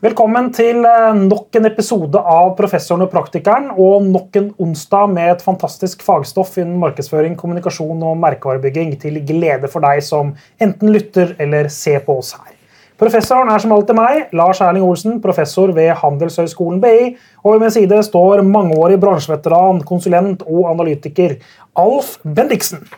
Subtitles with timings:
[0.00, 5.28] Velkommen til eh, nok en episode av Professoren og praktikeren, og nok en onsdag med
[5.34, 11.34] et fantastisk fagstoff innen markedsføring, kommunikasjon og merkevarebygging, til glede for deg som enten lytter
[11.44, 12.56] eller ser på oss her.
[12.96, 17.10] Professoren er som alltid meg, Lars Erling Olsen, professor ved Handelshøyskolen BI.
[17.44, 21.36] Og ved min side står mangeårig bransjeveteran, konsulent og analytiker
[21.76, 22.88] Alf Bendiksen.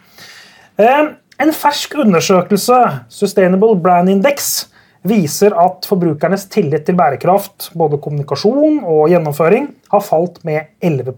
[0.79, 4.68] Eh, en fersk undersøkelse, Sustainable Brand Index,
[5.06, 11.14] viser at forbrukernes tillit til bærekraft, både kommunikasjon og gjennomføring, har falt med 11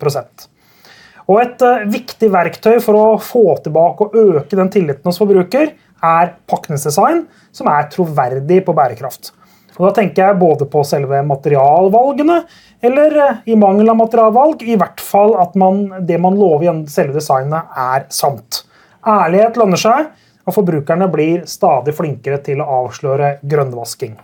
[1.26, 5.72] Og Et uh, viktig verktøy for å få tilbake og øke den tilliten hos forbruker,
[6.04, 9.32] er pakningsdesign, som er troverdig på bærekraft.
[9.78, 12.42] Og Da tenker jeg både på selve materialvalgene,
[12.84, 16.86] eller uh, i mangel av materialvalg, i hvert fall at man, det man lover gjennom
[16.88, 18.64] selve designet, er sant.
[19.04, 20.12] Ærlighet lønner seg,
[20.44, 24.16] og forbrukerne blir stadig flinkere til å avsløre grønnvasking.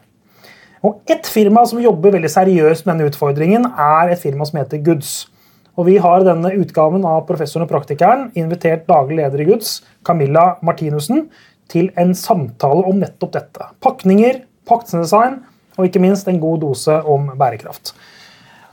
[0.85, 4.81] Og Et firma som jobber veldig seriøst med denne utfordringen, er et firma som heter
[4.85, 5.29] Goods.
[5.77, 10.57] Og Vi har denne utgaven av Professoren og praktikeren invitert daglig leder i Goods, Camilla
[10.63, 11.29] Martinussen,
[11.69, 13.69] til en samtale om nettopp dette.
[13.81, 15.39] Pakninger, paktsdesign
[15.79, 17.95] og ikke minst en god dose om bærekraft.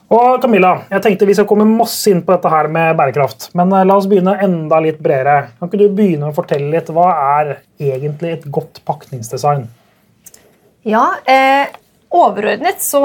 [0.08, 3.50] Og Camilla, jeg tenkte Vi skal komme masse inn på dette her med bærekraft.
[3.60, 5.50] Men eh, la oss begynne enda litt bredere.
[5.60, 7.10] Kan ikke du begynne å fortelle litt, Hva
[7.42, 7.58] er
[7.90, 9.68] egentlig et godt pakningsdesign?
[10.88, 11.76] Ja, eh,
[12.08, 13.02] Overordnet så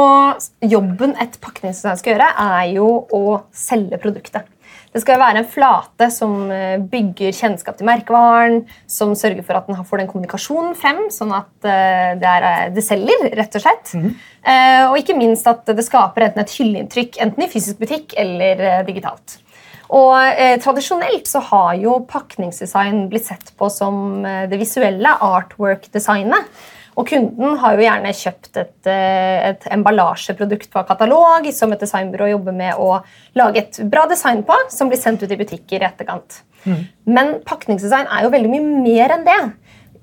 [0.62, 4.47] jobben et pakningsdesign skal gjøre, er jo å selge produktet.
[4.93, 8.59] Det skal være en flate som eh, bygger kjennskap til merkevaren,
[8.91, 12.67] som sørger for at den får den kommunikasjonen frem, sånn at eh, det, er, eh,
[12.77, 13.95] det selger, rett og slett.
[13.97, 14.11] Mm.
[14.91, 19.39] Og ikke minst at det skaper enten et hylleinntrykk, enten i fysisk butikk eller digitalt.
[19.95, 26.51] Og eh, Tradisjonelt så har jo pakningsdesign blitt sett på som det visuelle artwork-designet.
[26.93, 32.29] Og kunden har jo gjerne kjøpt et, eh, et emballasjeprodukt på katalog som et designbyrå
[32.35, 33.01] jobber med å
[33.39, 36.42] lage et bra design på, som blir sendt ut i butikker i etterkant.
[36.67, 36.83] Mm.
[37.07, 39.41] Men pakningsdesign er jo veldig mye mer enn det.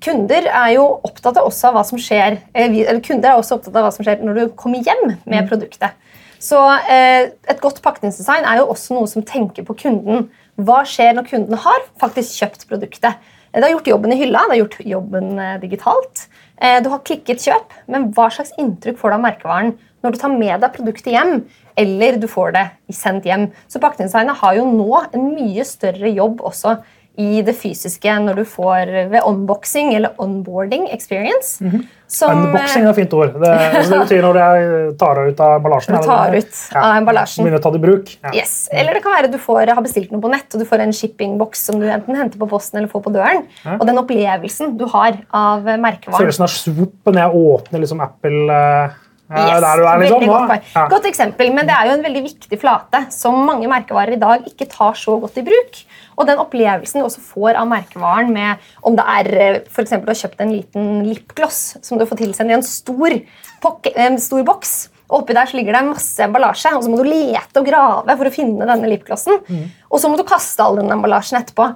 [0.02, 3.76] Kunder er jo opptatt av også hva som skjer eh, eller kunder er også opptatt
[3.76, 5.50] av hva som skjer når du kommer hjem med mm.
[5.52, 5.94] produktet.
[6.42, 6.58] Så
[6.90, 10.32] eh, Et godt pakningsdesign er jo også noe som tenker på kunden.
[10.58, 13.30] Hva skjer når kunden har faktisk kjøpt produktet?
[13.54, 15.30] Det har gjort jobben i hylla, det har gjort jobben
[15.62, 16.28] digitalt.
[16.60, 20.20] Eh, du har klikket kjøp, men hva slags inntrykk får du av merkevaren når du
[20.20, 21.34] tar med deg produktet hjem,
[21.80, 22.66] eller du får det
[22.96, 23.48] sendt hjem?
[23.72, 26.78] Så pakningsveiene har jo nå en mye større jobb også
[27.20, 31.64] i det fysiske når du får ved unboxing eller onboarding experience.
[31.64, 31.88] Mm -hmm.
[32.08, 33.34] Som, unboxing er et fint ord.
[33.42, 35.96] Det, altså det betyr når jeg tar ut av emballasjen.
[35.96, 36.82] Du tar ut ja.
[36.82, 37.44] av emballasjen.
[37.44, 38.18] Begynner å ta det i bruk.
[38.24, 38.32] Ja.
[38.34, 38.70] Yes.
[38.72, 40.94] Eller det kan være du får, har bestilt noe på nett og du får en
[40.94, 43.44] shippingboks som du enten henter på posten eller får på døren.
[43.66, 43.78] Ja.
[43.80, 46.18] Og den opplevelsen du har av merkevaren.
[46.18, 48.90] Følelsen av swoop når jeg åpner liksom Apple uh
[49.30, 50.84] Yes, liksom, godt, ja.
[50.90, 54.48] godt, eksempel, men det er jo en veldig viktig flate som mange merkevarer i dag
[54.50, 55.82] ikke tar så godt i bruk.
[56.18, 60.10] Og den opplevelsen du også får av merkevaren med om det er eh, for eksempel,
[60.10, 63.20] du har kjøpt en liten lipgloss som du får tilsendt i en stor,
[63.94, 64.74] en stor boks.
[65.10, 68.30] Og oppi der ligger det masse emballasje, og så må du lete og grave for
[68.30, 69.40] å finne denne lipglossen.
[69.46, 69.64] Mm.
[69.90, 71.70] Og så må du kaste all den emballasjen etterpå.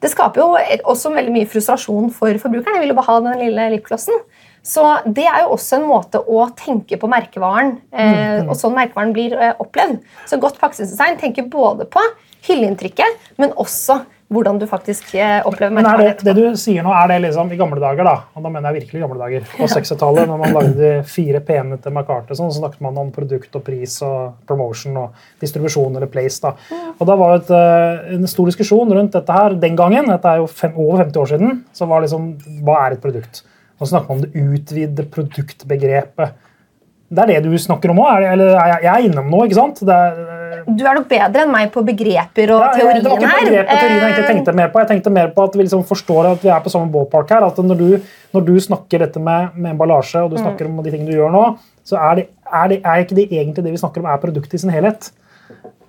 [0.00, 0.48] Det skaper jo
[0.88, 2.78] også veldig mye frustrasjon for forbrukeren.
[2.78, 4.22] Jeg vil jo bare ha den lille lipglossen.
[4.62, 8.50] Så det er jo også en måte å tenke på merkevaren eh, mm.
[8.50, 10.00] og sånn merkevaren blir eh, opplevd.
[10.28, 12.02] Så godt pakningsdesign tenker både på
[12.46, 16.04] hylleinntrykket, men også hvordan du faktisk eh, opplever merkevaren.
[16.04, 18.52] Men det, det, du sier nå, er det liksom i gamle dager, da, og da
[18.52, 22.36] mener jeg virkelig gamle dager, på 60-tallet, når man lagde de fire p-ene til McCarthy,
[22.38, 26.38] sånn, så snakket man om produkt og pris og promotion og distribusjon eller place.
[26.44, 26.54] da.
[26.70, 26.92] Mm.
[26.94, 30.44] Og da var det et, en stor diskusjon rundt dette her den gangen, dette er
[30.44, 33.42] jo fem, over 50 år siden, så var liksom Hva er et produkt?
[33.80, 36.38] Nå snakker man om det utvidede produktbegrepet.
[37.10, 37.98] Det er det du snakker om?
[38.06, 39.80] Er eller er jeg, jeg er innom nå, ikke sant?
[39.82, 40.18] Er,
[40.68, 43.02] du er nok bedre enn meg på begreper og ja, teorien her.
[43.02, 44.82] Det var ikke begreper og teorien jeg tenkte mer på.
[44.82, 47.46] Jeg tenkte mer på at vi liksom forstår at vi er på samme ballpark her.
[47.48, 47.88] at Når du,
[48.36, 50.42] når du snakker dette med, med, emballasje og du mm.
[50.44, 51.44] snakker om de tingene du gjør nå,
[51.88, 54.54] så er, det, er, det, er ikke det egentlig det vi snakker om, er produktet
[54.54, 55.10] i sin helhet.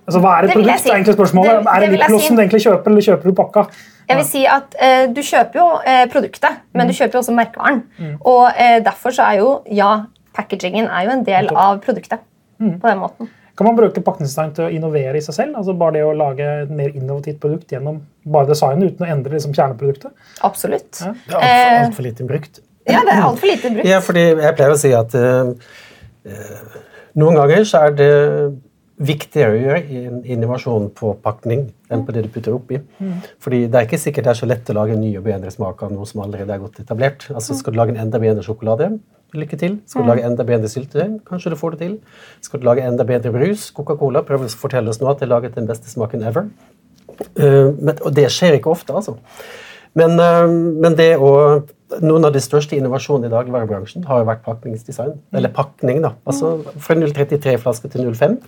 [0.02, 0.80] Altså, Hva er et produkt?
[0.82, 0.88] Si.
[0.90, 1.58] er egentlig spørsmålet.
[1.58, 2.34] Det, er det lipglossen si.
[2.34, 3.66] du egentlig kjøper, eller kjøper du pakka?
[4.08, 6.90] Jeg vil si at eh, Du kjøper jo eh, produktet, men mm.
[6.90, 7.84] du kjøper jo også merkevaren.
[7.98, 8.16] Mm.
[8.32, 9.92] Og eh, Derfor så er jo ja,
[10.34, 12.26] packagingen er jo en del av produktet.
[12.62, 12.76] Mm.
[12.78, 13.28] på den måten.
[13.58, 15.56] Kan man bruke pakningsdesign til å innovere i seg selv?
[15.58, 19.34] Altså Bare det å lage et mer innovativt produkt gjennom bare designet, uten å endre
[19.34, 20.12] liksom kjerneproduktet?
[20.46, 21.00] Absolutt.
[21.02, 21.10] Ja.
[21.26, 22.60] Det er altfor alt for lite brukt.
[22.86, 23.88] Ja, det er altfor lite brukt.
[23.90, 25.16] Ja, fordi jeg pleier å si at
[27.18, 28.12] noen ganger så er det
[29.02, 32.80] viktigere å gjøre i en innovasjon på pakning enn på det du putter oppi.
[33.42, 35.50] Fordi det er ikke sikkert det er så lett å lage en ny og bedre
[35.52, 37.26] smak av noe som allerede er godt etablert.
[37.34, 38.92] Altså Skal du lage en enda bedre sjokolade?
[39.32, 39.78] Lykke til.
[39.88, 41.18] Skal du lage enda bedre syltetøy?
[41.28, 41.92] Kanskje du får det til.
[42.44, 43.70] Skal du lage enda bedre brus?
[43.72, 46.50] Coca-Cola prøv å fortelle oss nå at de er laget den beste smaken ever.
[47.38, 49.16] Uh, men, og det skjer ikke ofte, altså.
[49.96, 51.32] Men, uh, men det å
[52.00, 55.16] noen av de største innovasjonene i dagligvarebransjen har jo vært pakningsdesign.
[55.36, 56.14] Eller pakning, da.
[56.28, 58.38] Altså Fra 033-flaske til 05.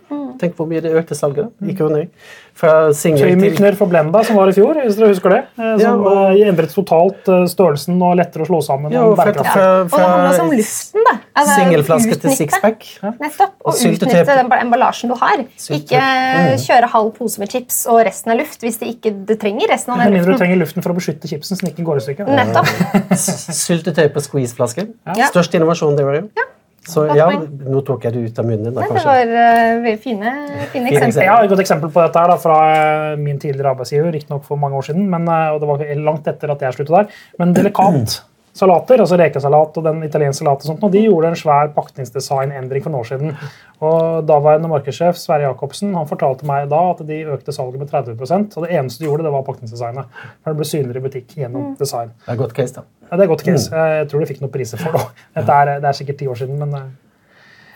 [0.41, 2.09] Tenk hvor mye det økte salget da, i kroner.
[2.55, 5.41] Fra Trimykner for Blenda, som var i fjor, hvis dere husker det.
[5.59, 8.95] Eh, som ja, og, eh, endret totalt eh, størrelsen og lettere å slå sammen.
[8.95, 11.03] Ja, og, fra, fra, og det handler om luften.
[11.09, 11.17] da.
[11.35, 12.87] Altså, Singelflaske til sixpack.
[13.03, 13.13] Ja.
[13.25, 13.57] Nettopp.
[13.67, 15.43] Og utnytte den emballasjen du har.
[15.75, 16.55] Ikke mm.
[16.63, 19.97] kjøre halv pose med chips og resten er luft hvis det ikke du trenger resten
[19.97, 20.39] av den luften.
[20.39, 22.31] Du trenger luften for å beskytte chipsen så den ikke går i stykker.
[22.39, 22.71] Nettopp.
[23.65, 24.93] Syltetøy på squeezeflaske.
[25.11, 25.33] Ja.
[25.35, 26.29] Største innovasjon det var jo.
[26.39, 26.53] Ja.
[26.85, 28.75] Så ja, Nå tok jeg det ut av munnen din.
[28.77, 29.15] da, kanskje.
[29.31, 30.35] Det var uh, fine,
[30.75, 31.31] fine eksempler.
[31.31, 34.13] Har et godt eksempel på dette her da, fra uh, min tidligere arbeidsgiver.
[34.13, 36.97] Riktignok for mange år siden, men, uh, og det var langt etter at jeg sluttet
[36.99, 37.19] der.
[37.41, 38.21] Men delikat
[38.55, 42.85] salater, altså rekesalat og den italienske salat og sånt, og de gjorde en svær pakningsdesignendring
[42.85, 43.37] for noen år siden.
[43.85, 48.55] Og Daværende markedssjef Sverre Jacobsen han fortalte meg da at de økte salget med 30%
[48.55, 50.21] og det eneste de gjorde, det var pakningsdesignet.
[50.43, 51.79] For det ble synligere i butikk gjennom mm.
[51.81, 52.15] design.
[52.25, 52.87] Det er godt case, da.
[53.11, 53.71] Ja, det er godt case.
[53.71, 53.97] Mm.
[53.99, 55.09] Jeg tror de fikk noen priser for det.
[55.41, 56.93] Dette er, det er sikkert ti år siden, men eh,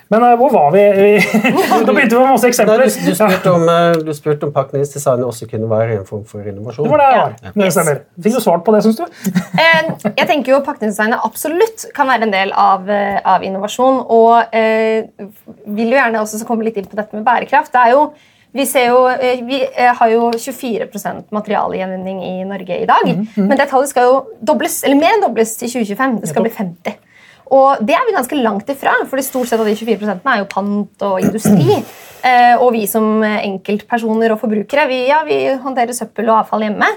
[0.09, 0.83] men uh, hvor var vi?
[1.87, 2.81] da begynte vi med masse eksempler.
[2.81, 6.25] Nei, du, du, spurte om, uh, du spurte om pakningsdesign også kunne være en form
[6.29, 6.89] for innovasjon.
[6.89, 7.35] Det var det jeg var.
[7.43, 7.53] Ja.
[7.59, 8.01] Det stemmer.
[8.25, 9.05] Fikk du svart på det, syns du?
[9.05, 9.91] uh,
[10.21, 14.01] jeg tenker jo pakningsdesignet absolutt kan være en del av, av innovasjon.
[14.09, 14.57] Og
[15.69, 17.75] vil jo gjerne også komme litt inn på dette med bærekraft.
[17.75, 18.09] Det er jo
[18.57, 19.03] vi, jo,
[19.45, 23.05] vi, har jo 24% materialegjenvinning i Norge i dag.
[23.05, 23.45] Mm, mm.
[23.45, 26.17] Men det tallet skal jo dobles, eller mer enn dobles til 2025.
[26.23, 26.97] Det skal bli 50.
[27.55, 30.49] Og det er vi ganske langt ifra, for stort sett av de 24 er jo
[30.53, 31.81] pant og industri.
[32.19, 36.89] Eh, og vi som enkeltpersoner og forbrukere vi, ja, vi håndterer søppel og avfall hjemme.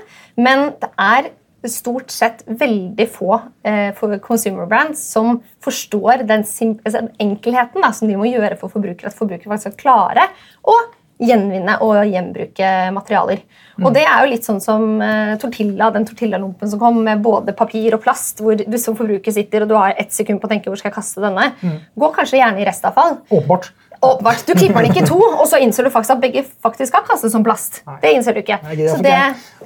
[0.42, 1.28] Men det er
[1.70, 3.36] stort sett veldig få
[3.68, 8.74] eh, for consumer brands som forstår den, altså enkelheten da, som de må gjøre for
[8.74, 10.28] forbrukere, at forbrukere faktisk skal klare
[10.66, 10.78] å
[11.22, 13.44] gjenvinne og gjenbruke materialer.
[13.78, 13.86] Mm.
[13.86, 17.56] Og det er jo litt sånn som uh, tortilla, den tortillalompen som kom med både
[17.58, 20.52] papir og plast, hvor du som forbruker sitter og du har ett sekund på å
[20.52, 21.52] tenke hvor skal jeg kaste denne.
[21.62, 21.78] Mm.
[22.04, 23.22] Gå kanskje gjerne i restavfall.
[23.30, 23.72] Åpenbart.
[24.02, 24.48] Åpenbart.
[24.48, 27.06] Du klipper den ikke i to, og så innser du faktisk at begge faktisk skal
[27.06, 27.84] kastes som plast.
[27.86, 27.98] Nei.
[28.02, 28.58] Det innser du ikke.
[28.66, 29.18] Nei, så det,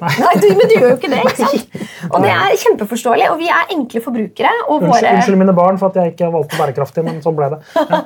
[0.01, 1.21] nei, du, men du gjør jo ikke det.
[1.23, 1.85] ikke sant?
[2.11, 4.51] Og det er kjempeforståelig, og vi er enkle forbrukere.
[4.65, 5.13] Unnskyld, våre...
[5.15, 7.63] unnskyld mine barn for at jeg ikke valgte bærekraftig, men sånn ble det.
[7.85, 8.01] Ja.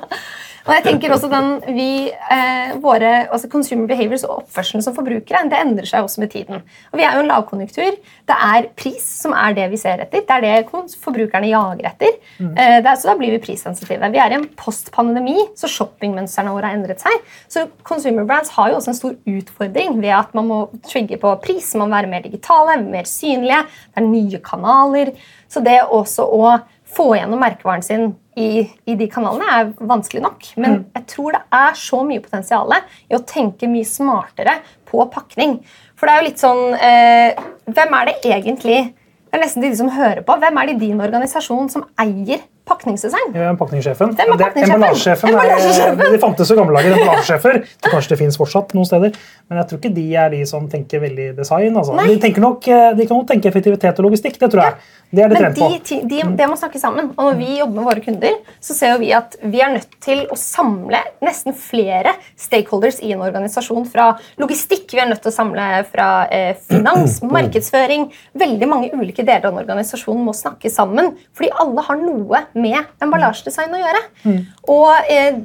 [0.70, 5.42] Og jeg tenker også den, vi, eh, våre, altså Consumer behaviors og oppførselen som forbrukere
[5.50, 6.62] det endrer seg også med tiden.
[6.92, 7.96] Og Vi er jo en lavkonjunktur.
[8.30, 10.22] Det er pris som er det vi ser etter.
[10.22, 12.14] Det er det forbrukerne jager etter.
[12.38, 12.54] Mm.
[12.54, 14.12] Eh, er, så da blir vi prissensitive.
[14.14, 17.18] Vi er i en postpandemi, så shoppingmønstrene våre har endret seg.
[17.50, 21.34] Så Consumer Brands har jo også en stor utfordring ved at man må trigge på
[21.42, 21.74] pris.
[21.74, 23.64] Man må være mer digitale, mer synlige.
[23.90, 25.16] Det er nye kanaler.
[25.50, 26.60] Så det også å
[26.96, 30.46] få gjennom merkevaren sin i, i, de kanalene er vanskelig nok.
[30.56, 30.84] Men mm.
[30.96, 32.74] jeg tror det er så mye potensial
[33.10, 34.58] i å tenke mye smartere
[34.88, 35.58] på pakning.
[35.98, 37.40] For det er jo litt sånn eh,
[37.70, 40.38] Hvem er det egentlig Det er nesten de som hører på.
[40.42, 42.40] Hvem er det i din organisasjon som eier
[42.70, 43.34] pakningsdesign?
[43.36, 44.14] Ja, pakningssjefen.
[44.18, 45.34] Hvem er pakningssjefen?
[45.34, 46.14] Emballasjesjefen.
[46.14, 47.60] De fantes jo gamle dager emballasjesjefer.
[47.90, 49.18] Kanskje det fins fortsatt noen steder.
[49.50, 51.76] Men jeg tror ikke de er de som tenker veldig design.
[51.76, 51.98] Altså.
[51.98, 54.38] De, nok, eh, de, kan nok tenke effektivitet og logistikk.
[54.40, 54.96] Det tror jeg.
[55.10, 57.10] Det er det Men de, de, de, må snakke sammen.
[57.16, 60.22] Og når vi jobber med våre kunder, så ser vi at vi er nødt til
[60.30, 63.88] å samle nesten flere stakeholders i en organisasjon.
[63.90, 68.06] Fra logistikk, vi er nødt til å samle fra eh, finans, markedsføring
[68.38, 72.59] Veldig mange ulike deler av en organisasjon må snakke sammen, fordi alle har noe med
[73.02, 74.02] emballasjedesign å gjøre.
[74.24, 74.38] Mm.
[74.74, 75.38] Og eh,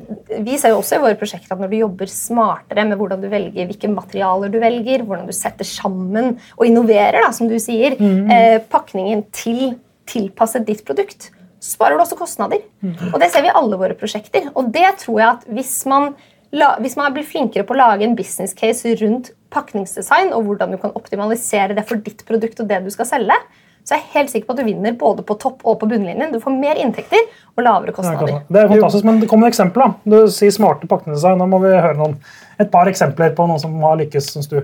[0.45, 3.29] Vi ser jo også i våre prosjekter at når du jobber smartere med hvordan du
[3.31, 7.97] velger hvilke materialer du velger, hvordan du setter sammen og innoverer, da, som du sier,
[7.99, 8.29] mm.
[8.31, 9.75] eh, pakningen til
[10.09, 11.31] tilpasset ditt produkt,
[11.63, 12.61] sparer du også kostnader.
[12.85, 12.95] Mm.
[13.11, 14.51] Og Det ser vi i alle våre prosjekter.
[14.53, 16.13] Og det tror jeg at hvis man,
[16.51, 20.79] hvis man blir flinkere på å lage en business case rundt pakningsdesign og hvordan du
[20.81, 23.37] kan optimalisere det for ditt produkt og det du skal selge,
[23.85, 26.31] så jeg er helt sikker på at du vinner både på topp og på bunnlinjen.
[26.33, 27.21] Du får mer inntekter
[27.53, 28.39] og lavere kostnader.
[28.49, 29.91] Det er fantastisk, men det kommer da.
[30.01, 31.37] Du sier smarte pakkedesign.
[31.37, 32.15] Nå må vi høre noen,
[32.57, 34.57] et par eksempler på noen som har lykkes, syns du.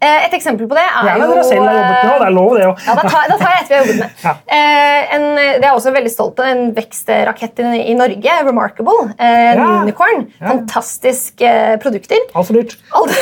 [0.00, 2.50] Eh, Et eksempel på det er Gjerne dere selv har jobbet med, det er lov,
[2.54, 2.82] det òg.
[2.86, 4.10] Ja, da tar, da tar jeg et vi har jobbet med.
[4.28, 4.32] Ja.
[4.46, 6.50] Eh, en, det er jeg også veldig stolt av.
[6.52, 8.36] En vekstrakett i, i Norge.
[8.46, 9.08] Remarkable.
[9.18, 9.66] Eh, en Ja.
[9.82, 10.22] Unicorn.
[10.38, 10.52] Ja.
[10.52, 11.50] Fantastiske
[11.82, 12.22] produkter.
[12.38, 12.76] Altfor dyrt.
[12.94, 13.18] Alt-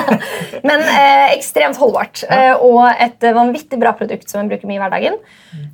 [0.68, 2.24] Men eh, ekstremt holdbart.
[2.60, 5.16] Og et vanvittig bra produkt som en bruker mye i hverdagen.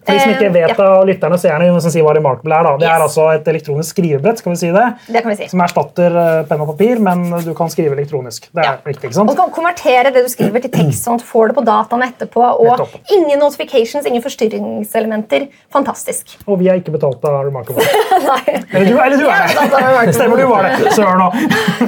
[0.07, 2.55] For de som ikke vet ja, av lytterne, og gjerne som sier si hva Remarkable
[2.57, 2.67] er.
[2.67, 2.77] da.
[2.81, 5.51] Det er altså et elektronisk skrivebrett, skal vi si det, det kan vi si.
[5.53, 6.17] som erstatter
[6.49, 8.49] penn og papir, men du kan skrive elektronisk.
[8.55, 11.25] Det er riktig, ikke Og du kan konvertere det du skriver til tekst, sånn at
[11.25, 12.43] du får det på dataen etterpå.
[12.63, 12.97] Og Nettopp.
[13.15, 15.49] ingen notifications, ingen forstyrringselementer.
[15.75, 16.37] Fantastisk.
[16.47, 17.85] Og vi er ikke betalt av Remarkable.
[18.79, 20.15] Eller du, eller du er det!
[20.15, 20.91] Stemmer, du var det.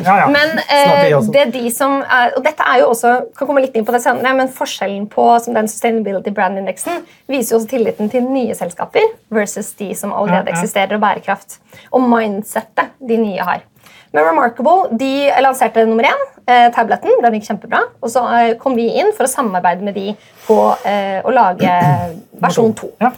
[0.04, 0.26] Ja, ja.
[0.32, 3.76] Men eh, det er de som er, og dette er jo også, kan komme litt
[3.76, 7.73] inn på det senere, men forskjellen på som den Sustainability Brand Indexen viser jo også
[7.75, 10.56] tilliten til nye selskaper versus de som allerede ja.
[10.56, 11.61] eksisterer, og bærekraft.
[11.92, 13.64] Og mindsettet de nye har.
[14.11, 17.21] Men Remarkable de lanserte nummer én, eh, tabletten.
[17.23, 17.85] Den gikk kjempebra.
[18.02, 20.14] Og så eh, kom vi inn for å samarbeide med de
[20.47, 20.57] på
[20.88, 21.76] eh, å lage
[22.45, 22.90] versjon to.
[23.02, 23.12] Ja.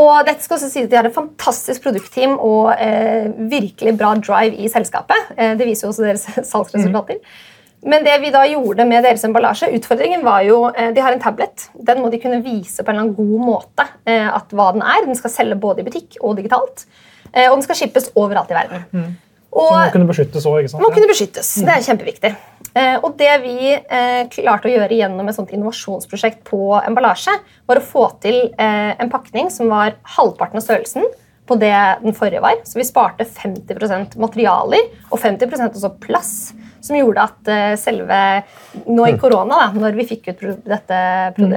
[0.00, 4.14] Og dette skal også si at De har et fantastisk produktteam og eh, virkelig bra
[4.22, 5.32] drive i selskapet.
[5.36, 7.20] Eh, det viser jo også deres salgsresultater.
[7.80, 11.22] Men det vi da gjorde med deres emballasje, utfordringen var jo eh, De har en
[11.22, 11.68] tablet.
[11.74, 14.84] Den må de kunne vise på en eller annen god måte eh, at hva den
[14.84, 15.04] er.
[15.08, 16.86] Den skal selge både i butikk og digitalt.
[17.32, 19.18] Eh, og den skal shippes overalt i verden.
[19.50, 20.82] Og, Så må kunne beskyttes òg, ikke sant?
[20.84, 21.48] må kunne beskyttes.
[21.66, 22.30] Det er kjempeviktig.
[22.70, 27.34] Eh, og det vi eh, klarte å gjøre gjennom et sånt innovasjonsprosjekt på emballasje,
[27.66, 31.08] var å få til eh, en pakning som var halvparten av størrelsen
[31.50, 32.60] på det den forrige var.
[32.62, 36.34] Så vi sparte 50% materialer og 50% også plass.
[36.80, 38.18] Som gjorde at selve
[38.88, 41.00] Nå i korona, da, når vi fikk ut dette
[41.36, 41.50] pro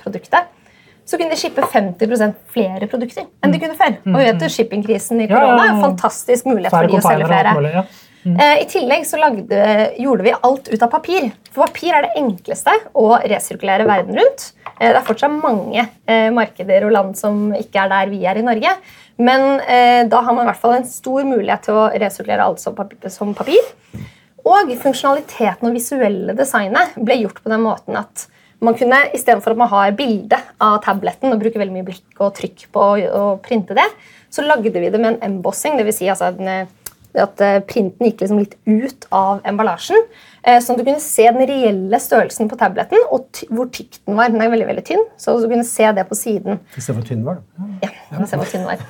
[0.00, 0.48] produktet,
[1.04, 3.98] så kunne de shippe 50% flere produkter enn de kunne før.
[4.06, 7.28] Og vi vet jo shippingkrisen i korona er en fantastisk mulighet for de å selge
[7.30, 7.84] flere.
[8.22, 9.62] Eh, I tillegg så lagde,
[9.98, 11.30] gjorde vi alt ut av papir.
[11.50, 14.52] For papir er det enkleste å resirkulere verden rundt.
[14.78, 18.38] Eh, det er fortsatt mange eh, markeder og land som ikke er der vi er
[18.38, 18.76] i Norge.
[19.22, 19.60] Men
[20.10, 22.62] da har man i hvert fall en stor mulighet til å resirkulere alt.
[23.12, 23.60] Som papir.
[24.42, 28.24] Og funksjonaliteten og visuelle designet ble gjort på den måten at
[28.62, 32.34] man kunne, Istedenfor at man har bilde av tabletten og bruker veldig mye blikk og
[32.38, 33.88] trykk på å, printe det,
[34.32, 35.76] så lagde vi det med en embossing.
[35.76, 39.98] Det vil si altså en, eh, at eh, printen gikk liksom litt ut av emballasjen.
[40.46, 44.16] eh, Sånn at du kunne se den reelle størrelsen på tabletten og hvor tykk den
[44.16, 44.32] var.
[44.32, 46.62] Den er veldig veldig tynn, så du kunne se det på siden.
[46.72, 47.68] Istedenfor tynn var det.
[47.84, 48.44] Ja, ja, ja.
[48.54, 48.86] tynn var.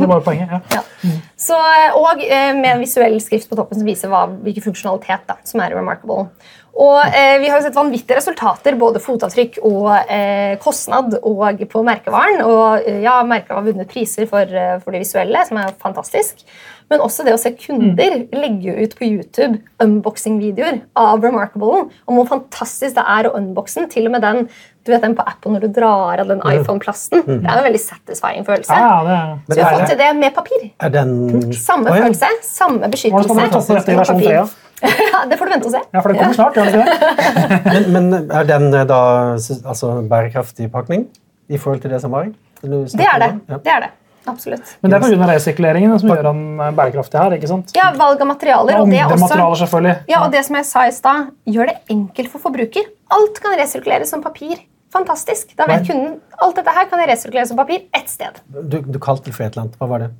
[0.00, 0.54] Det var poenget.
[0.54, 0.62] Ja.
[0.78, 1.16] Ja.
[1.36, 1.58] Så,
[1.98, 5.76] og med en visuell skrift på toppen som viser hva, hvilken funksjonalitet da, som er
[5.76, 6.30] remarkable.
[6.76, 11.82] Og eh, Vi har jo sett vanvittige resultater, både fotavtrykk og eh, kostnad og på
[11.86, 12.42] merkevaren.
[12.44, 16.44] Og eh, ja, Merkevaren har vunnet priser for, eh, for det visuelle, som er fantastisk.
[16.92, 22.28] Men også det å se kunder legge ut på YouTube unboxing-videoer av Remarkable om hvor
[22.30, 23.88] fantastisk det er å unboxe den.
[23.90, 24.44] Til og med den
[24.86, 27.24] du vet den på appen når du drar av den iPhone-plasten.
[27.26, 28.76] Det er en veldig satisfying følelse.
[28.78, 30.68] Ja, ja, det Så vi har fått til det med papir.
[30.78, 31.10] Er den
[31.56, 32.04] Samme oh, ja.
[32.06, 33.26] følelse, samme beskyttelse.
[33.26, 34.46] skal man toppe dette i versjon 3?
[34.82, 35.22] Ja?
[35.30, 35.82] det får du vente og se.
[35.92, 36.56] ja, for det kommer snart.
[36.56, 37.60] gjør det ikke det?
[37.74, 38.98] Men, men er den eh, da
[39.36, 41.06] altså, bærekraftig pakning
[41.48, 42.28] i forhold til det som var?
[42.60, 43.30] Det er det.
[43.48, 43.56] Ja.
[43.62, 43.90] det, er det.
[44.26, 44.76] Absolutt.
[44.82, 45.26] Men det er pga.
[45.30, 47.36] resirkuleringen som gjør den eh, bærekraftig her.
[47.38, 47.72] ikke sant?
[47.76, 48.80] Ja, Valg av materialer.
[48.82, 49.96] Og det, er materialer, også, selvfølgelig.
[50.12, 52.88] ja, og det som jeg sa i stad, gjør det enkelt for forbruker.
[53.16, 54.60] Alt kan resirkuleres som papir.
[54.94, 55.50] Fantastisk.
[55.58, 55.88] Da vet Nei.
[55.88, 58.38] kunden alt dette her kan resirkuleres som papir ett sted.
[58.48, 59.78] Du, du kalte det for et eller annet.
[59.80, 60.10] Hva var det?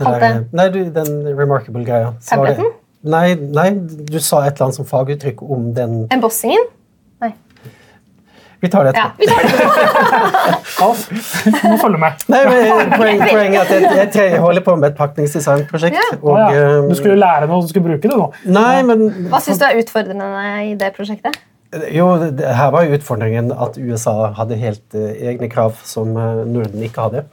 [0.00, 2.14] det der- nei, du, den remarkable-greia.
[2.20, 2.70] Så Tabletten?
[3.00, 6.66] Nei, nei, du sa et eller annet som faguttrykk om den Embossingen?
[7.24, 7.30] Nei.
[8.60, 9.22] Vi tar det Ja, etterpå.
[9.22, 10.56] vi tar det.
[10.84, 11.06] Alf,
[11.46, 12.24] du må følge med.
[12.28, 15.96] Nei, men poeng, Poenget er at jeg, jeg, jeg holder på med et pakningsdesignprosjekt.
[15.96, 16.18] Ja.
[16.20, 16.66] Og, Å, ja.
[16.76, 18.26] eh, Du skulle lære noe, du skulle bruke det nå.
[18.52, 20.28] Nei, men Hva syns du er utfordrende
[20.68, 21.40] i det prosjektet?
[21.94, 26.42] Jo, det, her var jo utfordringen at USA hadde helt uh, egne krav som uh,
[26.50, 27.24] Norden ikke hadde.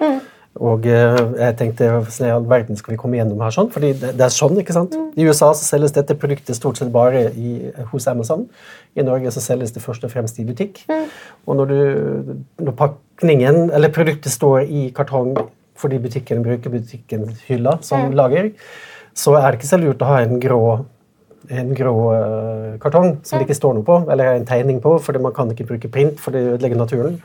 [0.63, 3.69] Og eh, jeg tenkte hvordan i all verden skal vi komme gjennom her sånn?
[3.73, 4.95] Fordi det, er sånn, ikke sant?
[5.17, 8.47] I USA så selges dette produktet stort sett bare i, hos Amazon.
[8.97, 10.83] I Norge så selges det først og fremst i butikk.
[11.45, 15.35] Og når, du, når pakningen, eller produktet står i kartong
[15.77, 18.49] fordi butikken bruker butikkens hylla som lager,
[19.17, 20.61] så er det ikke så lurt å ha en grå
[21.53, 25.15] en grå eh, kartong som det ikke står noe på, eller en tegning på, for
[25.23, 27.21] man kan ikke bruke print, for det ødelegger naturen.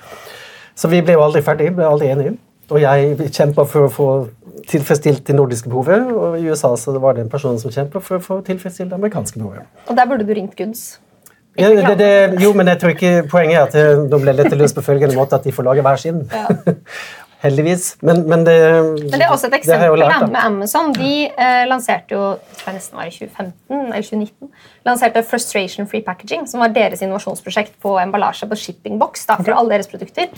[0.78, 2.36] Så vi ble jo aldri ferdig, ble aldri enige.
[2.72, 4.08] Og jeg kjempa for å få
[4.70, 8.18] tilfredsstilt det nordiske behovet, og i USA så var det en person som kjempa for
[8.18, 9.66] å få tilfredsstilt det amerikanske behovet.
[9.88, 11.00] Og der burde du ringt Guds?
[11.58, 14.54] Ja, det, det, jo, men jeg tror ikke poenget er at det, de ble lett
[14.56, 16.22] løst på følgende måte at de får lage hver sin.
[16.32, 16.46] Ja.
[17.42, 17.96] Heldigvis.
[18.06, 18.54] Men, men, det,
[19.02, 20.92] men det er også et eksempel lært, med Amazon.
[20.94, 24.52] De eh, lanserte jo det nesten var i 2015 eller 2019,
[24.86, 29.58] lanserte Frustration Free Packaging, som var deres innovasjonsprosjekt på emballasje på shippingbox da, for okay.
[29.58, 30.30] alle deres produkter.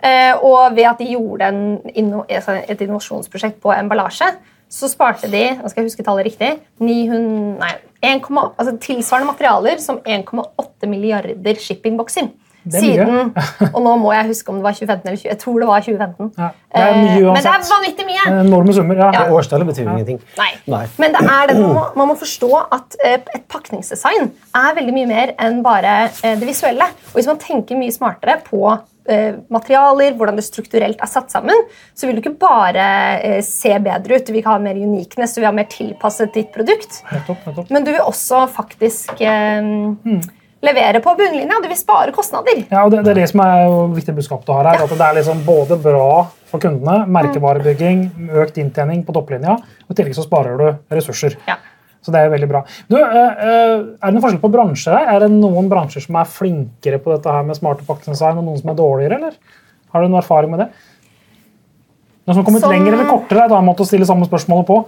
[0.00, 4.30] Eh, og ved at de gjorde en, altså et innovasjonsprosjekt på emballasje,
[4.70, 7.72] så sparte de nå skal jeg huske tallet riktig, 900, nei,
[8.06, 12.30] 1, altså tilsvarende materialer som 1,8 milliarder shippingbokser.
[12.60, 13.30] Siden,
[13.74, 15.84] og nå må jeg huske om det var 2015 eller 20, jeg tror det var
[15.86, 16.26] 2015.
[16.36, 17.30] Ja, det er mye uansett.
[17.30, 18.24] Men det er vanvittig mye.
[18.42, 19.00] Enorme summer.
[19.00, 19.08] Ja.
[19.16, 19.22] ja.
[19.32, 19.94] Årstallet betyr ja.
[19.94, 20.20] ingenting.
[20.36, 20.50] Nei.
[20.68, 20.82] Nei.
[21.00, 24.28] Men det er det, man, må, man må forstå at eh, et pakningsdesign
[24.60, 26.92] er veldig mye mer enn bare eh, det visuelle.
[27.10, 28.89] Og hvis man tenker mye smartere på Eh,
[29.50, 31.64] materialer, hvordan det strukturelt er satt sammen,
[31.96, 32.88] så vil du ikke bare
[33.18, 34.26] eh, se bedre ut.
[34.26, 37.00] Du vil ikke ha mer uniqueness, du vil ha mer tilpasset ditt produkt.
[37.10, 37.72] Nettopp, nettopp.
[37.72, 40.20] Men du vil også faktisk eh, mm.
[40.66, 41.62] levere på bunnlinja.
[41.62, 42.62] Du vil spare kostnader.
[42.68, 44.82] Ja, og det, det er det som er viktig budskap du har her.
[44.82, 44.86] Ja.
[44.86, 46.12] At det er liksom både bra
[46.50, 48.06] for kundene, merkevarebygging,
[48.42, 51.38] økt inntjening på topplinja, og i tillegg så sparer du ressurser.
[51.48, 51.60] Ja.
[52.00, 52.62] Så det er jo veldig bra.
[52.88, 55.10] Du, eh, eh, er det noen forskjell på bransjer her?
[55.14, 58.62] Er det noen bransjer som er flinkere på dette her med smarte pakkedesign, og noen
[58.62, 59.20] som er dårligere?
[59.20, 59.36] eller?
[59.92, 60.70] Har du noen erfaring med det?
[62.24, 62.72] Noen som har kommet som...
[62.72, 63.46] lenger eller kortere?
[63.52, 64.80] Da er måte å stille samme spørsmålet på.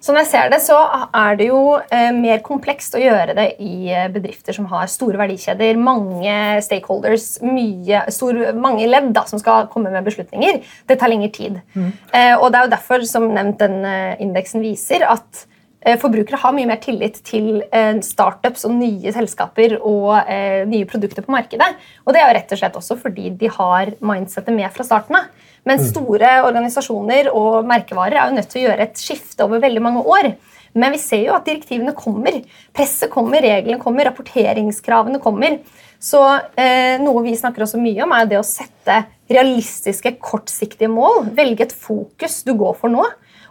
[0.00, 0.78] Som jeg ser det, så
[1.12, 1.58] er det jo
[1.92, 6.32] eh, mer komplekst å gjøre det i bedrifter som har store verdikjeder, mange
[6.64, 10.62] stakeholders, mye, stor, mange ledd da, som skal komme med beslutninger.
[10.88, 11.60] Det tar lengre tid.
[11.74, 11.92] Mm.
[12.38, 13.84] Og det er jo derfor, som nevnt, den
[14.24, 15.44] indeksen viser at
[15.80, 21.24] forbrukere har mye mer tillit til eh, startups og nye selskaper og eh, nye produkter
[21.24, 21.70] på markedet.
[22.04, 25.16] Og det er jo rett og slett også fordi de har mindsettet med fra starten
[25.22, 25.30] av.
[25.64, 25.86] Men mm.
[25.88, 30.04] store organisasjoner og merkevarer er jo nødt til å gjøre et skifte over veldig mange
[30.04, 30.32] år.
[30.76, 32.42] Men vi ser jo at direktivene kommer.
[32.76, 35.58] Presset kommer, reglene kommer, rapporteringskravene kommer.
[36.00, 36.20] Så
[36.60, 41.32] eh, Noe vi snakker også mye om, er det å sette realistiske, kortsiktige mål.
[41.36, 43.04] Velge et fokus du går for nå.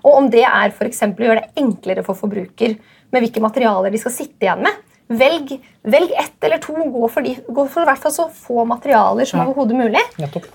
[0.04, 2.78] Og om det er for å gjøre det enklere for forbruker
[3.10, 4.86] med hvilke materialer de skal sitte igjen med.
[5.10, 5.56] Velg,
[5.90, 6.76] velg ett eller to.
[6.94, 9.48] Gå for, de, gå for hvert fall så få materialer som ja.
[9.48, 10.04] overhodet mulig.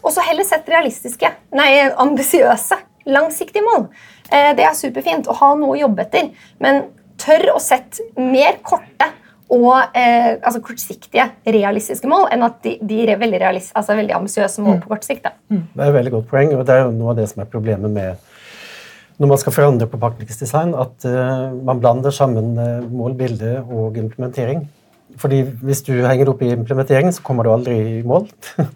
[0.01, 2.79] Og så heller sett realistiske, nei, ambisiøse,
[3.11, 3.89] langsiktige mål.
[4.31, 6.31] Eh, det er superfint å ha noe å jobbe etter,
[6.63, 6.85] men
[7.21, 9.11] tør å sette mer korte
[9.55, 13.43] og eh, altså kortsiktige, realistiske mål enn at de, de er veldig,
[13.77, 14.85] altså veldig ambisiøse mål mm.
[14.85, 15.29] på kort sikt.
[15.53, 15.67] Mm.
[15.75, 17.51] Det er et veldig godt poeng, og det er jo noe av det som er
[17.53, 18.31] problemet med
[19.18, 24.64] når man skal forandre på pakningsdesign, at uh, man blander sammen uh, målbilde og implementering.
[25.21, 28.26] Fordi Hvis du henger opp i implementering, så kommer du aldri i mål.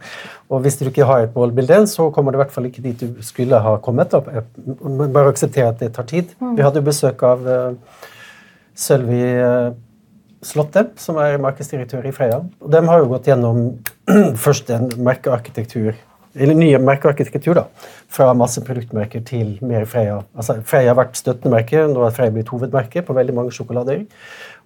[0.53, 3.01] og hvis du ikke har et målbilde, så kommer du i hvert fall ikke dit
[3.01, 4.15] du skulle ha kommet.
[4.15, 4.31] Opp.
[5.15, 6.31] Bare akseptere at det tar tid.
[6.39, 6.55] Mm.
[6.57, 8.07] Vi hadde besøk av uh,
[8.79, 9.75] Sølvi uh,
[10.47, 12.45] Slottet, som er markedsdirektør i Freia.
[12.63, 13.65] Og de har jo gått gjennom
[14.45, 15.97] først en merkearkitektur
[16.39, 20.21] eller nye merkearkitektur, da, fra masse produktmerker til mer Freia.
[20.39, 24.05] Altså, Freia har vært støttende merke, nå er Freia blitt hovedmerke på veldig mange sjokolader.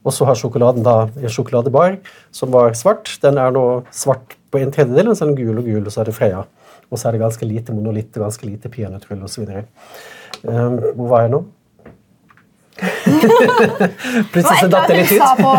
[0.02, 1.96] Og så har sjokoladen da en sjokoladebar
[2.34, 3.10] som var svart.
[3.22, 5.94] Den er nå svart på en tredjedel, og så er den gul og gul, og
[5.94, 6.44] så er det Freia.
[6.90, 9.46] Og så er det ganske lite monolitt ganske lite peanøttrull osv.
[10.42, 11.44] Um, hvor var jeg nå?
[14.32, 15.22] Plutselig så datt det litt ut.
[15.38, 15.52] På,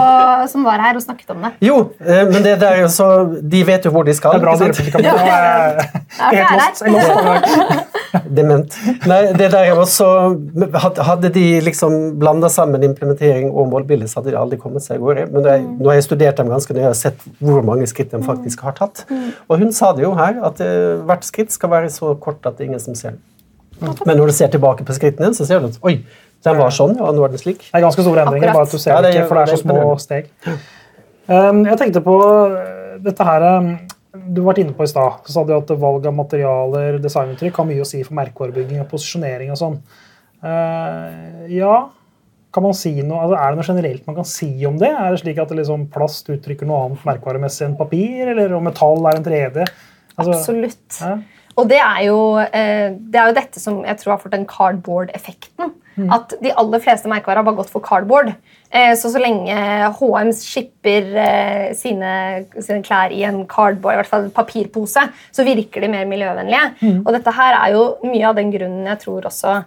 [0.51, 1.51] som var her og snakket om det.
[1.63, 3.09] Jo, eh, men det er der så,
[3.39, 4.35] de vet jo hvor de skal.
[4.35, 5.03] Det er bra dere ikke kan
[6.33, 6.83] Helt
[8.37, 8.75] Dement.
[9.09, 10.07] Nei, det der også,
[11.03, 15.07] Hadde de liksom blanda sammen implementering og målbilde, så hadde de aldri kommet seg av
[15.07, 15.27] gårde.
[15.33, 18.21] Men jeg, nå har jeg studert dem ganske nøye og sett hvor mange skritt de
[18.25, 19.05] faktisk har tatt.
[19.09, 19.29] Mm.
[19.47, 22.57] Og hun sa det jo her, at uh, hvert skritt skal være så kort at
[22.57, 23.23] det er ingen som ser det.
[23.81, 25.97] Men når du ser tilbake på skrittene, så ser du at oi,
[26.43, 27.63] den var sånn, ja, nå er den slik.
[27.69, 28.59] Det er ganske store endringer, Akkurat.
[28.59, 30.29] bare at du ser ja, det, ikke, for det er så små steg.
[31.23, 32.57] Um, jeg tenkte på uh,
[32.99, 33.69] dette her um,
[34.11, 35.21] Du har vært inne på i stad.
[35.23, 38.89] Så sa du at valg av materialer, designuttrykk, har mye å si for merkevarebygging og
[38.91, 39.77] posisjonering og sånn.
[40.43, 41.77] Uh, ja,
[42.53, 44.91] kan man si noe, altså Er det noe generelt man kan si om det?
[44.91, 48.67] Er det slik at det liksom plast uttrykker noe annet merkevaremessig enn papir, eller om
[48.67, 49.63] metall er en 3D?
[50.13, 50.99] Altså, Absolutt.
[50.99, 51.15] Ja?
[51.59, 54.47] Og det er, jo, eh, det er jo dette som jeg tror har fått den
[54.49, 55.73] cardboard-effekten.
[55.93, 56.07] Mm.
[56.15, 58.31] At de aller fleste merkevarer har bare gått for cardboard.
[58.73, 59.53] Eh, så så lenge
[59.99, 62.15] HM shipper eh, sine,
[62.57, 66.65] sine, klær i en cardboard, i hvert fall papirpose, så virker de mer miljøvennlige.
[66.81, 66.99] Mm.
[67.03, 69.61] Og dette her er jo mye av den grunnen jeg tror også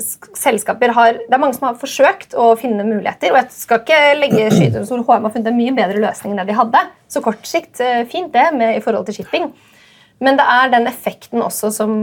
[0.00, 3.30] selskaper har, Det er mange som har forsøkt å finne muligheter.
[3.30, 6.50] og Jeg skal ikke legge skyter HM har funnet en mye bedre løsning enn det
[6.50, 6.80] de hadde.
[7.10, 9.50] Så kort sikt fint det med, i forhold til shipping.
[10.20, 11.96] Men det er den effekten også som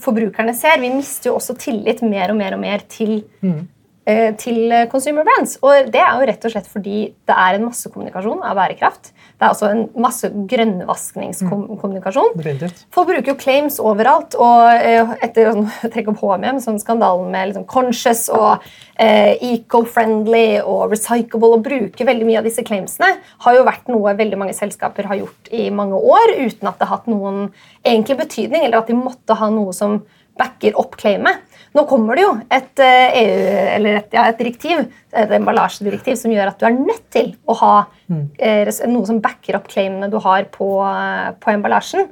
[0.00, 0.80] forbrukerne ser.
[0.80, 3.60] Vi mister jo også tillit mer og mer og mer til mm.
[4.08, 5.58] Eh, til consumer brands.
[5.62, 9.12] Og det er jo rett og slett fordi det er en massekommunikasjon av bærekraft.
[9.12, 12.36] Det er også en masse grønnvaskningskommunikasjon.
[12.36, 12.84] Definitivt.
[12.94, 14.36] Folk bruker jo claims overalt.
[14.38, 18.62] og eh, Etter å trekke opp HMM, sånn skandalen med liksom conscious og
[19.02, 24.14] eh, eco-friendly og recyclable, og bruke veldig mye av disse claimsene, har jo vært noe
[24.18, 27.48] veldig mange selskaper har gjort i mange år uten at det har hatt noen
[27.82, 30.00] egentlig betydning, eller at de måtte ha noe som
[30.38, 31.42] backer opp claimet.
[31.72, 33.42] Nå kommer det jo et, eh, EU,
[33.76, 37.56] eller et, ja, et direktiv, et emballasjedirektiv som gjør at du er nødt til å
[37.62, 37.74] ha
[38.12, 42.10] eh, noe som backer opp claimene du har på, eh, på emballasjen.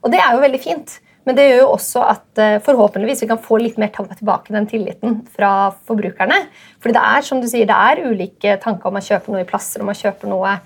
[0.00, 0.98] Og det er jo veldig fint.
[1.28, 4.66] Men det gjør jo også at eh, forhåpentligvis vi kan få litt mer tilbake den
[4.70, 6.40] tilliten fra forbrukerne.
[6.82, 9.48] Fordi det er som du sier, det er ulike tanker om man kjøper noe i
[9.48, 10.56] plasser, om man kjøper noe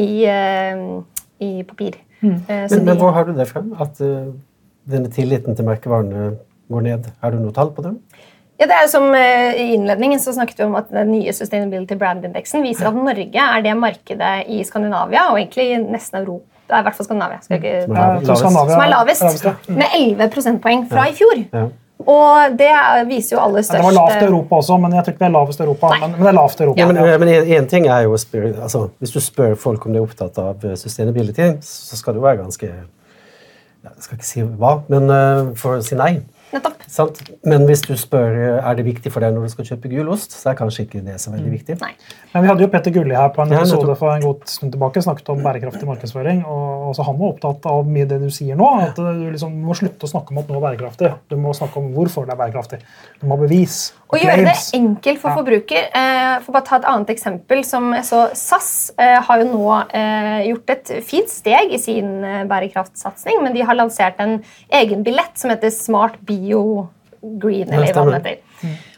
[0.00, 0.84] i, eh,
[1.44, 2.00] i papir.
[2.22, 2.38] Mm.
[2.48, 3.60] Men, men hvor har du det fra?
[3.82, 4.30] At uh,
[4.88, 6.30] denne tilliten til merkevarene
[6.72, 7.06] går ned?
[7.22, 7.94] Har du noe tall på det?
[8.56, 11.32] Ja, det er jo som eh, I innledningen så snakket vi om at den nye
[11.36, 16.46] Sustainability Brand-indeksen viser at Norge er det markedet i Skandinavia, og egentlig i nesten Europa,
[16.66, 18.46] det er i hvert fall Skandinavia, skal ikke, Som er lavest.
[18.70, 21.42] Som er lavest, med 11 prosentpoeng fra i fjor.
[22.06, 25.04] Og det er- viser jo aller Ja, Det var lavt i Europa også, men jeg
[25.04, 25.88] tror ikke det er lavest i Europa.
[26.00, 26.80] Men, men det er lavt i Europa.
[26.80, 29.86] Ja, men, men en, en ting er jo å spørre, altså, Hvis du spør folk
[29.86, 34.26] om de er opptatt av eh, sustainability, så skal du være ganske Jeg skal ikke
[34.26, 36.20] si hva, men eh, for å si nei.
[36.54, 36.84] Nettopp.
[36.90, 37.18] Sant?
[37.48, 40.36] Men hvis du spør eh, er det viktig for deg når du skal kjøpe gulost,
[40.36, 41.76] så er kanskje ikke det så veldig viktig.
[41.82, 41.92] Nei.
[42.32, 45.02] Men vi hadde jo Petter Gulli her på en episode for en god stund tilbake.
[45.02, 46.44] snakket om bærekraftig markedsføring.
[46.44, 48.68] og også Han var opptatt av mye det du sier nå.
[48.84, 51.12] At du liksom må slutte å snakke om at noe er bærekraftig.
[51.32, 52.80] Du må snakke om hvorfor det er bærekraftig.
[53.20, 53.80] Du må ha bevis.
[54.06, 55.88] Og gjøre det enkelt for forbruker.
[55.98, 57.64] Eh, for bare ta et annet eksempel.
[57.66, 63.42] som så SAS eh, har jo nå eh, gjort et fint steg i sin bærekraftsatsing,
[63.42, 64.38] men de har lansert en
[64.70, 66.88] egen billett som heter Smart Bio
[67.40, 67.70] Green.
[67.72, 68.42] eller hva den heter.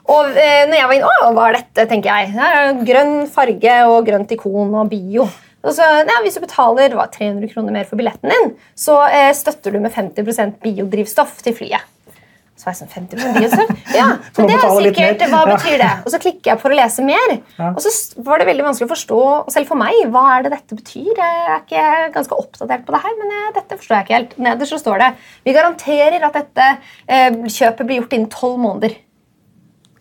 [0.09, 2.33] Og eh, når jeg var inne, å, hva er dette, tenker jeg.
[2.33, 5.29] Det grønn farge og grønt ikon og bio.
[5.67, 9.33] Og så, ja, hvis du betaler hva, 300 kroner mer for billetten din, så eh,
[9.37, 11.85] støtter du med 50% biodrivstoff til flyet.
[12.59, 13.69] Så var jeg sånn 50 biodrivstoff?
[13.99, 15.21] Ja, men det er sikkert.
[15.31, 15.91] Hva betyr det?
[16.03, 17.35] Og så klikker jeg for å lese mer.
[17.71, 17.93] Og så
[18.27, 19.21] var det veldig vanskelig å forstå,
[19.55, 21.13] selv for meg, hva er det dette betyr.
[21.15, 21.85] Jeg er ikke
[22.17, 24.35] ganske oppdatert på det her, men eh, dette forstår jeg ikke helt.
[24.49, 25.11] Nederst så står det
[25.47, 26.67] vi garanterer at dette
[27.07, 28.99] eh, kjøpet blir gjort innen tolv måneder.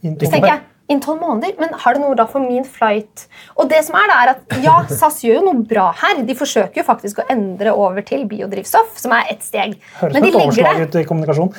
[0.02, 3.28] Så tenker jeg, innen 12 måneder, men har det noe da for min flight?
[3.58, 6.22] Og det som er da er at ja, SAS gjør jo noe bra her.
[6.28, 9.76] De forsøker jo faktisk å endre over til biodrivstoff, som er ett steg.
[10.00, 11.04] Høres Men de legger det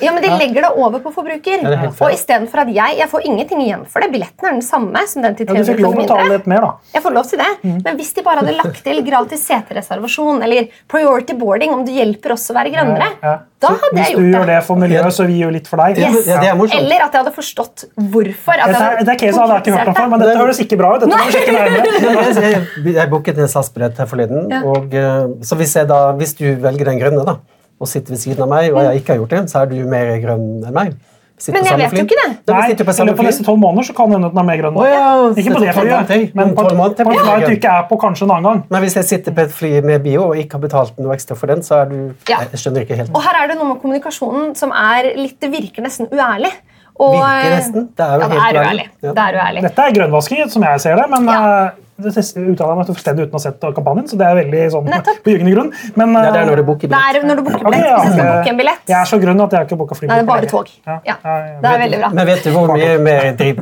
[0.01, 1.61] ja, men De legger det over på forbruker.
[1.63, 4.11] Ja, er og istedenfor at jeg jeg får ingenting igjen for det.
[4.13, 6.49] Billetten er den samme som den til 300 Ja, du fikk lov å betale litt
[6.49, 6.71] mer, da.
[6.95, 10.67] Jeg får lov til det, Men hvis de bare hadde lagt til gratis setereservasjon eller
[10.87, 13.37] priority boarding, om du hjelper oss å være grønnere, Ja.
[13.59, 13.99] da Så det.
[13.99, 15.97] hvis du gjør det for miljøet, så vi gjør litt for deg.
[15.99, 16.25] Yes.
[16.27, 16.77] Ja, det er.
[16.79, 18.55] Eller at jeg hadde forstått hvorfor.
[18.57, 20.95] At jeg er- case hadde jeg ikke hørt om før, men dette høres ikke bra
[20.95, 21.03] ut.
[21.03, 21.93] Dette må vi sjekke nærmere.
[22.47, 24.49] jeg, jeg, booket en SAS-billett her forleden.
[24.51, 24.63] Ja.
[24.65, 27.39] Og, eh, så hvis, jeg da, hvis du velger den grønne da,
[27.79, 29.79] og sitter ved siden av meg, og jeg ikke har gjort det, så er du
[29.87, 30.97] mer grønn enn meg.
[31.39, 32.31] Sitter Men jeg vet jo ikke det.
[32.51, 34.75] Nei, på I løpet av neste tolv måneder så kan hende den er mer grønn.
[34.75, 37.97] Oh, ja, ikke på det flyet, men på, måneder på et du ikke er på
[38.01, 38.59] kanskje en annen gang.
[38.75, 41.37] Men hvis jeg sitter på et fly med bio og ikke har betalt noe ekstra
[41.39, 41.95] for den, så er du
[42.27, 42.41] Ja.
[42.43, 43.13] Jeg skjønner ikke helt.
[43.15, 46.51] Og her er det noe med kommunikasjonen som er litt, det virker nesten uærlig.
[46.99, 47.85] Og, Virker nesten?
[47.95, 48.87] Det er jo ja, det helt er uærlig.
[49.01, 49.11] Ja.
[49.15, 49.61] Det er uærlig.
[49.63, 51.37] Dette er grønnvasking, som jeg ser det, men Ja.
[51.65, 54.61] eh, det siste uttaler meg fullstendig uten å ha sett kampanjen, så det er veldig
[54.71, 55.17] sånn Nettopp.
[55.23, 55.71] på gyngende grunn.
[55.99, 57.13] Men Ja, det er når du booker billett.
[57.13, 57.79] Det er når du booker billett.
[57.79, 58.83] Okay, ja, Hvis jeg skal jeg- en billett.
[58.87, 60.07] Jeg er så grønn at jeg har ikke booka fly.
[60.07, 60.67] Det er bare tog.
[60.87, 61.59] Ja, Ja, ja, ja.
[61.61, 62.09] Det er veldig bra.
[62.19, 63.55] Men vet du hvor mye mer driv,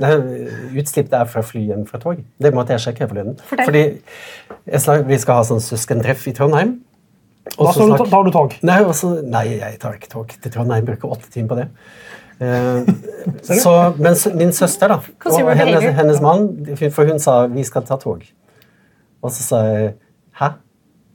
[0.78, 2.18] utslipp det er fra fly enn fra tog?
[2.40, 3.38] Det måtte jeg sjekke forleden.
[3.42, 3.84] Fordi
[4.66, 6.80] jeg snak, Vi skal ha sånn søskentreff i Trondheim.
[7.58, 8.54] Da tar du tog.
[8.62, 10.86] Nei, også, nei, jeg tar ikke tog til Trondheim.
[10.86, 11.68] Bruker åtte timer på det.
[12.40, 12.90] Eh,
[13.64, 16.44] så, men min søster, da, og hennes, hennes mann
[16.78, 18.22] For hun sa vi skal ta tog.
[19.26, 19.96] Og så sa jeg
[20.38, 20.52] hæ?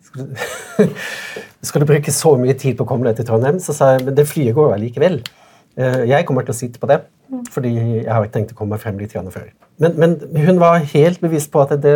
[0.03, 0.89] Skal du,
[1.69, 3.61] skal du bruke så mye tid på å komme deg til Trondheim?
[3.63, 5.21] Så sa jeg men det flyet går jo allikevel.
[5.79, 7.01] Eh, Jeg kommer til å sitte på det,
[7.55, 9.47] fordi jeg har ikke tenkt å komme frem litt før.
[9.81, 11.95] Men, men hun var helt bevisst på at det,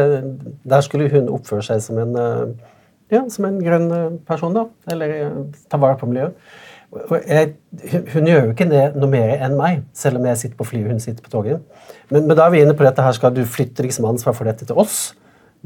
[0.64, 2.70] der skulle hun oppføre seg som en, eh,
[3.12, 4.54] ja, som en grønn person.
[4.54, 5.34] da, Eller
[5.68, 6.34] ta vare på miljøet.
[7.26, 7.54] Jeg,
[8.14, 10.86] hun, gjør jo ikke det noe mer enn meg, selv om jeg sitter på flyet
[10.86, 11.84] og hun sitter på toget.
[12.12, 14.48] Men, men da er vi inne på dette her, skal du flytte liksom ansvar for
[14.48, 15.10] dette til oss?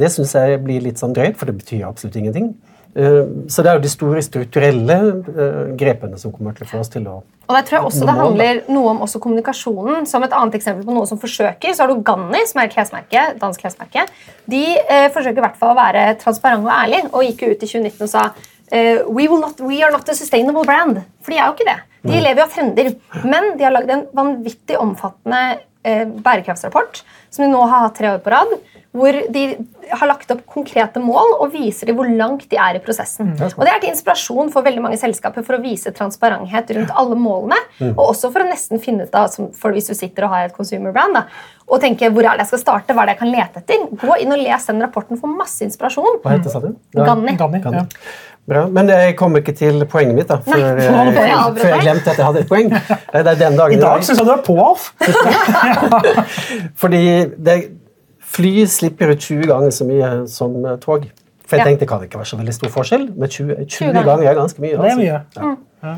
[0.01, 2.55] Det syns jeg blir litt sånn drøyt, for det betyr absolutt ingenting.
[2.97, 4.97] Eh, Så det er jo de store strukturelle
[5.31, 8.07] eh, grepene som kommer til å få oss til å Og der tror jeg også
[8.09, 10.07] det handler noe om også kommunikasjonen.
[10.11, 13.27] Som et annet eksempel på noe som forsøker, så har du Ganni, som et klesmerke,
[13.39, 14.07] dansk klesmerke.
[14.51, 17.71] De eh, forsøker i hvert fall å være transparent og ærlig, og gikk ut i
[17.71, 18.27] 2019 og sa
[18.71, 21.03] we, will not, we are not a sustainable brand.
[21.25, 21.79] For de er jo ikke det.
[22.07, 22.93] De lever jo av trender.
[23.27, 25.43] Men de har lagd en vanvittig omfattende
[25.83, 28.55] eh, bærekraftsrapport som de nå har hatt tre år på rad.
[28.91, 29.43] Hvor de
[29.93, 33.37] har lagt opp konkrete mål og viser de hvor langt de er i prosessen.
[33.39, 37.19] og Det er til inspirasjon for veldig mange selskaper for å vise transparenthet rundt alle
[37.19, 37.59] målene.
[37.93, 40.57] Og også for å nesten finne ut av, for hvis du sitter og har et
[40.57, 41.23] consumer brand, da,
[41.71, 43.87] og tenke hvor er det jeg skal starte, hva er det jeg kan lete etter.
[44.03, 46.19] Gå inn og les den rapporten for masse inspirasjon.
[46.25, 46.75] Hva heter det, sa du?
[46.99, 47.37] Ganni.
[47.39, 47.85] Ganni, ja.
[48.51, 48.65] Bra.
[48.67, 50.41] Men jeg kom ikke til poenget mitt, da.
[50.43, 52.73] Før, Nei, jeg, nå jeg før jeg glemte at jeg hadde et poeng.
[52.75, 54.89] Det er den dagen I dag syns jeg du er på, Alf.
[56.83, 57.03] Fordi
[57.47, 57.57] det,
[58.31, 61.07] fly slipper ut 20 ganger så mye som eh, tog.
[61.47, 61.69] For jeg Ja.
[61.71, 64.05] tenkte det kan ikke være så veldig stor forskjell, men 20, 20 ganger.
[64.11, 64.71] ganger er ganske mye.
[64.71, 65.55] Det er altså.
[65.83, 65.95] mye.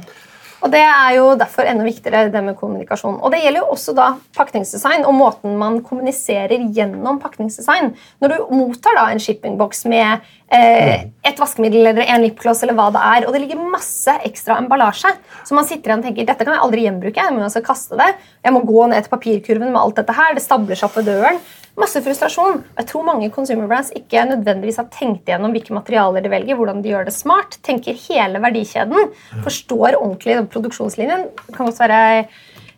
[0.63, 3.19] Og Det er jo derfor enda viktigere det med kommunikasjon.
[3.21, 7.93] Og Det gjelder jo også da pakningsdesign og måten man kommuniserer gjennom pakningsdesign.
[8.23, 10.23] Når du mottar da en shippingboks med
[10.55, 14.61] eh, et vaskemiddel eller en lipgloss, eller hva det er, og det ligger masse ekstra
[14.63, 15.11] emballasje,
[15.43, 17.99] så man sitter igjen og tenker dette kan jeg aldri gjenbruke, jeg må altså kaste
[17.99, 18.13] det,
[18.45, 21.11] jeg må gå ned til papirkurven med alt dette her, det stabler seg opp ved
[21.11, 21.43] døren.
[21.81, 22.59] Masse frustrasjon.
[22.77, 26.83] Jeg tror mange consumer brands ikke nødvendigvis har tenkt igjennom hvilke materialer de velger, hvordan
[26.85, 31.31] de gjør det smart, tenker hele verdikjeden, forstår ordentlig produksjonslinjen.
[31.47, 32.03] Det kan også være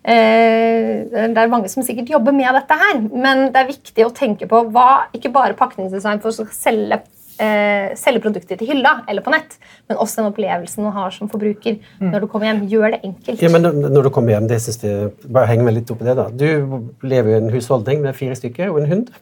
[0.06, 4.14] eh, det er mange som sikkert jobber med dette her, men det er viktig å
[4.14, 7.02] tenke på hva, ikke bare pakningsdesign for å selge,
[7.42, 11.30] eh, selge produkter til hylla eller på nett, men også den opplevelsen man har som
[11.32, 12.64] forbruker når du kommer hjem.
[12.70, 13.42] Gjør det enkelt.
[13.42, 16.08] Ja, men når du kommer hjem, det synes jeg, bare heng meg litt opp i
[16.08, 16.30] det da.
[16.30, 19.14] Du lever i en husholdning med fire stykker og en hund.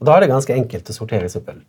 [0.00, 1.60] Og da er det ganske enkelt å sortere søppel.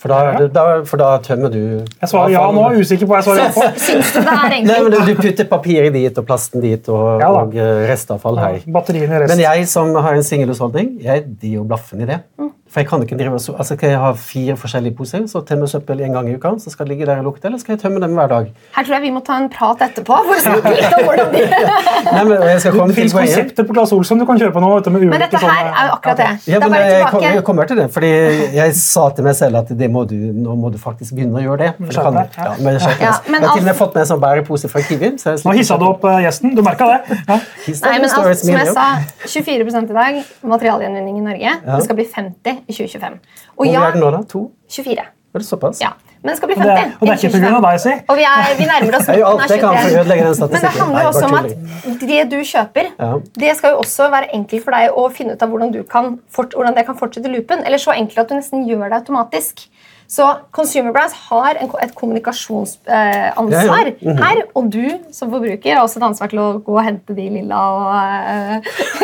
[0.00, 3.26] For da, da, for da tømmer du Jeg svarer ja nå, usikker på hva jeg
[3.26, 3.64] svarer ja på.
[3.84, 7.28] Syns du det er Nei, men du, putter papiret dit og plasten dit og, Ja
[7.42, 8.62] og eh, restavfall her.
[8.64, 9.34] Batteriene rest.
[9.34, 12.22] Men jeg som har en singelhusholdning, jeg gir jo blaffen i det.
[12.70, 16.00] For jeg kan ikke drive altså Skal jeg ha fire forskjellige poser, så tømme søppel
[16.06, 18.00] en gang i uka, så skal det ligge der og lukte, eller skal jeg tømme
[18.02, 18.50] dem hver dag?
[18.76, 21.32] Her tror jeg vi må ta en prat etterpå for å snakke litt om hvordan
[21.34, 21.42] de
[22.14, 24.70] Nei, men jeg skal komme til fins konsepter på Claes Olsson du kan kjøpe nå.
[24.76, 26.28] Vet du, med ulike Men dette her er jo akkurat det.
[26.52, 27.34] Ja, men er jeg, kom, tilbake.
[27.34, 28.12] jeg kommer til det, fordi
[28.54, 31.44] jeg sa til meg selv at det må du, nå må du faktisk begynne å
[31.44, 31.70] gjøre det.
[31.80, 32.54] For det kan, ja.
[32.62, 34.70] men jeg, Ja, men jeg har til og med altså- fått med en sånn bærepose
[34.70, 35.12] fra Kiwi.
[35.18, 36.54] Så jeg Nå hissa du opp eh, gjesten.
[36.54, 37.18] Du merka det?
[37.18, 37.40] Ja.
[37.40, 38.88] Nei, men altså, som jeg sa,
[39.26, 40.22] 24 i dag,
[40.54, 41.56] materialgjenvinning i Norge.
[41.66, 43.18] Det skal bli 50 i 2025.
[43.56, 44.22] Og Hvor ja, er den nå, da?
[44.30, 44.46] To?
[44.70, 45.08] 24.
[45.30, 45.80] Er det såpass?
[45.82, 45.92] Ja.
[46.22, 46.74] Men det skal bli Og 50.
[46.76, 47.50] det, og det er ikke pga.
[47.50, 47.62] 2025.
[47.64, 47.92] deg, si.
[48.12, 50.50] Og vi, er, vi nærmer oss midten av for å ødelegge den 23.
[50.52, 53.10] Men det handler jo også om at det du kjøper, Ja.
[53.44, 56.18] det skal jo også være enkelt for deg å finne ut av hvordan, du kan
[56.28, 57.62] fort, hvordan det kan fortsette loopen.
[57.64, 59.64] Eller så enkelt at du nesten gjør det automatisk.
[60.10, 64.12] Så Consumer Brands har en, et kommunikasjonsansvar Ja, ja.
[64.12, 64.22] -hmm.
[64.22, 64.42] her.
[64.54, 67.56] Og du som forbruker har også et ansvar til å gå og hente de lilla
[67.56, 68.56] og, eh,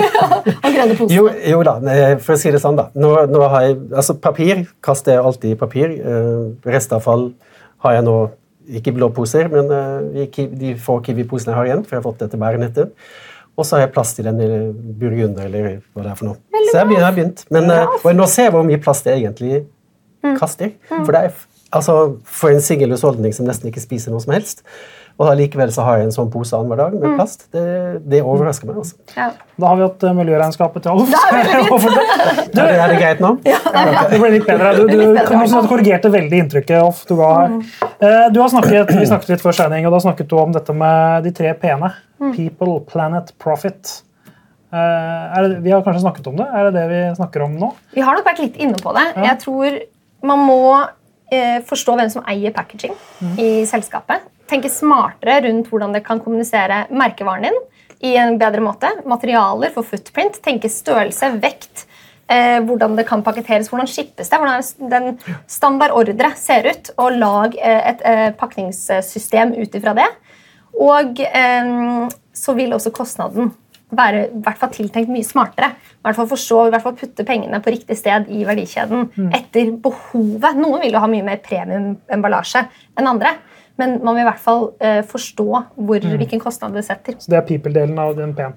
[0.64, 1.16] og grønne posene.
[1.16, 1.75] Jo, jo da,
[2.19, 2.88] for å si det sånn, da.
[2.95, 5.90] Nå, nå har jeg, altså Papir kaster jeg alltid i papir.
[5.90, 7.33] Eh, restavfall
[7.79, 8.31] har jeg nå
[8.66, 10.27] ikke i blå poser, men eh,
[10.59, 12.90] de få Kiwi-posene jeg har igjen, for jeg har fått dette bærenettet.
[13.57, 14.49] Og så har jeg plast i den i
[15.01, 16.37] burgunder, eller hva det er for noe.
[16.73, 17.47] Så jeg har begynt.
[17.51, 19.62] Men eh, og nå ser jeg hvor mye plast det egentlig
[20.41, 20.75] kaster.
[20.91, 21.33] For det er
[21.77, 24.62] altså, for en singel husholdning som nesten ikke spiser noe som helst,
[25.17, 27.62] og allikevel så har jeg en sånn pose annenhver dag med plast, det,
[28.05, 28.77] det overrasker meg.
[28.83, 28.99] altså.
[29.17, 29.31] Ja.
[29.57, 31.15] Da har vi hatt eh, miljøregnskapet til Alf.
[31.33, 33.31] Er det Er det, er det greit nå?
[33.41, 34.75] det ble litt bedre.
[34.77, 37.57] Du, du, litt bedre, du, du korrigerte veldig inntrykket Alf, du ga her.
[37.97, 40.77] Eh, Du har snakket, vi snakket litt før sending, og da snakket du om dette
[40.77, 41.95] med de tre p-ene.
[42.37, 44.03] People, planet, profit.
[44.69, 44.79] Eh,
[45.39, 46.51] Er det, vi har kanskje snakket om det?
[46.53, 47.73] Er det det vi snakker om nå?
[47.97, 49.09] Vi har nok vært litt inne på det.
[49.17, 49.81] Jeg tror
[50.27, 50.62] man må
[51.33, 52.95] eh, forstå hvem som eier packaging
[53.41, 54.27] i selskapet.
[54.51, 57.59] Tenke smartere rundt hvordan det kan kommunisere merkevaren din
[58.07, 58.91] i en bedre måte.
[59.09, 60.39] Materialer for footprint.
[60.45, 61.87] Tenke størrelse, vekt.
[62.27, 65.12] Eh, hvordan det kan pakketteres, hvordan skippes det, hvordan den
[65.51, 66.91] standard ordre ser ut.
[66.99, 70.09] Og lag eh, et eh, pakningssystem ut ifra det.
[70.83, 71.71] Og eh,
[72.37, 73.55] så vil også kostnaden
[73.94, 75.75] være i hvert fall tiltenkt mye smartere.
[75.77, 79.70] I hvert fall forstå, i hvert fall putte pengene på riktig sted i verdikjeden etter
[79.83, 80.59] behovet.
[80.59, 82.64] Noen vil jo ha mye mer premiumemballasje
[82.99, 83.37] enn andre,
[83.79, 87.18] men man vil i hvert fall eh, forstå hvor, hvilken kostnad det setter.
[87.20, 88.57] Så det er people-delen av den p-en.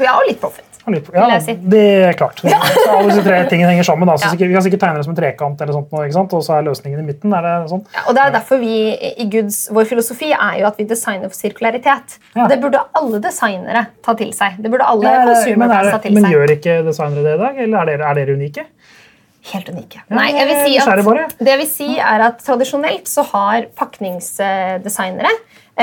[0.00, 0.18] Ja.
[0.18, 0.68] og litt profit.
[0.82, 1.54] Ja, si.
[1.54, 2.40] det er klart.
[2.42, 2.50] Så
[2.90, 4.08] alle disse tre tingene henger sammen.
[4.08, 4.16] Da.
[4.18, 4.48] Så Ja.
[4.48, 6.98] vi kan sikkert tegne det som en trekant, eller sånt, nå, og så er løsningen
[6.98, 7.32] i midten.
[7.38, 7.84] Er det sånn?
[7.94, 8.74] Ja, og det er derfor vi
[9.22, 12.18] i Goods, Vår filosofi er jo at vi designer for sirkularitet.
[12.34, 12.48] Ja.
[12.48, 14.58] Det burde alle designere ta til seg.
[14.58, 15.24] Det burde alle ja,
[15.56, 16.32] men, er ta til men seg.
[16.34, 18.66] gjør ikke designere det i dag, eller er dere, er dere unike?
[19.52, 20.02] Helt unike.
[20.10, 25.30] Nei, jeg vil si at, det jeg vil si er at Tradisjonelt så har pakningsdesignere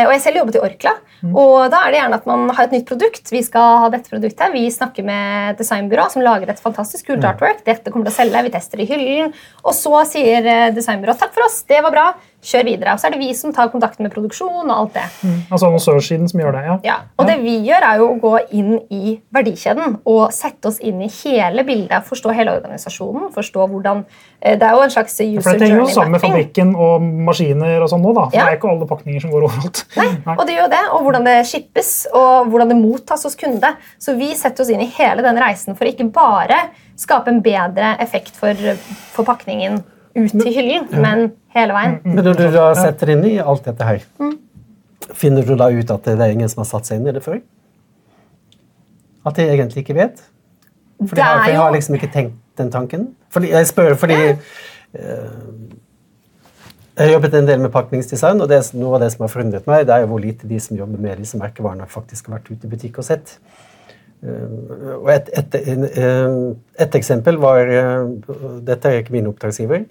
[0.07, 0.95] Og jeg selv jobbet i Orkla.
[1.19, 1.33] Mm.
[1.35, 3.31] og Da er det gjerne at man har et nytt produkt.
[3.31, 4.53] Vi skal ha dette produktet.
[4.53, 7.29] Vi snakker med designbyrået designbyrå som lager et fantastisk kult Mm.
[7.33, 7.63] artwork.
[7.65, 9.33] Dette kommer til å selge, Vi tester i hyllen.
[9.65, 12.13] Og så sier eh, designbyrået takk for oss, det var bra.
[12.41, 12.93] Kjør videre.
[12.95, 15.06] Og så er det vi som tar kontakt med produksjon og alt det.
[15.52, 16.75] Altså annonsørsiden som gjør det, ja.
[16.88, 20.80] Ja, og det vi gjør, er jo å gå inn i verdikjeden og sette oss
[20.80, 22.08] inn i hele bildet.
[22.08, 23.30] Forstå hele organisasjonen.
[23.36, 24.06] forstå hvordan,
[24.41, 25.41] eh, Det er jo en slags user journey.
[25.43, 28.25] For det henger jo sammen med fabrikken og maskiner og sånn nå, da.
[28.30, 28.45] For Ja.
[28.45, 29.84] det er ikke alle pakninger som går overalt.
[29.97, 33.75] Nei, og det gjør det, og hvordan det shippes og hvordan det mottas hos kunde.
[33.99, 37.97] Så vi setter oss inn i hele den reisen for ikke bare skape en bedre
[37.99, 38.54] effekt for,
[39.13, 39.84] for pakningen
[40.17, 41.99] ut til hyllen, men hele veien.
[42.05, 44.03] Men når du da setter inn i alt dette her,
[45.19, 47.23] finner du da ut at det er ingen som har satt seg inn i det
[47.25, 47.39] før?
[49.27, 50.21] At de egentlig ikke vet?
[50.99, 53.09] For de har, for de har liksom ikke tenkt den tanken?
[53.31, 54.97] Fordi, jeg spør fordi uh,
[56.97, 59.31] Jeg har jobbet en del med pakningsdesign, og det, er noe av det som har
[59.31, 62.39] forundret meg, det er jo hvor lite de som jobber med disse merkevarene, faktisk har
[62.39, 63.37] vært ute i butikk og sett.
[64.19, 65.53] Eh, og et, et,
[66.84, 68.10] et eksempel var eh,
[68.67, 69.86] Dette er ikke min oppdragsgiver,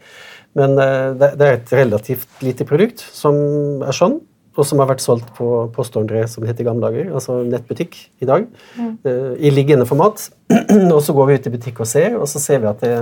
[0.58, 3.38] men eh, det, det er et relativt lite produkt som
[3.86, 4.18] er sånn,
[4.58, 7.94] og som har vært solgt på postordre, som det het i gamle dager, altså nettbutikk
[8.20, 8.94] i dag, mm.
[9.38, 10.24] i liggende format.
[10.96, 12.96] og så går vi ut i butikk og ser, og så ser vi at det,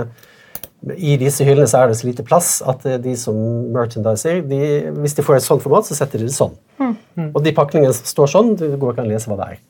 [0.93, 3.39] i disse hyllene så er det så lite plass at de som
[3.73, 4.59] merchandiser, de,
[5.01, 6.53] hvis de får et sånt format, så setter de det sånn.
[7.31, 9.63] Og de pakningene som står sånn, du går ikke an å lese hva det er.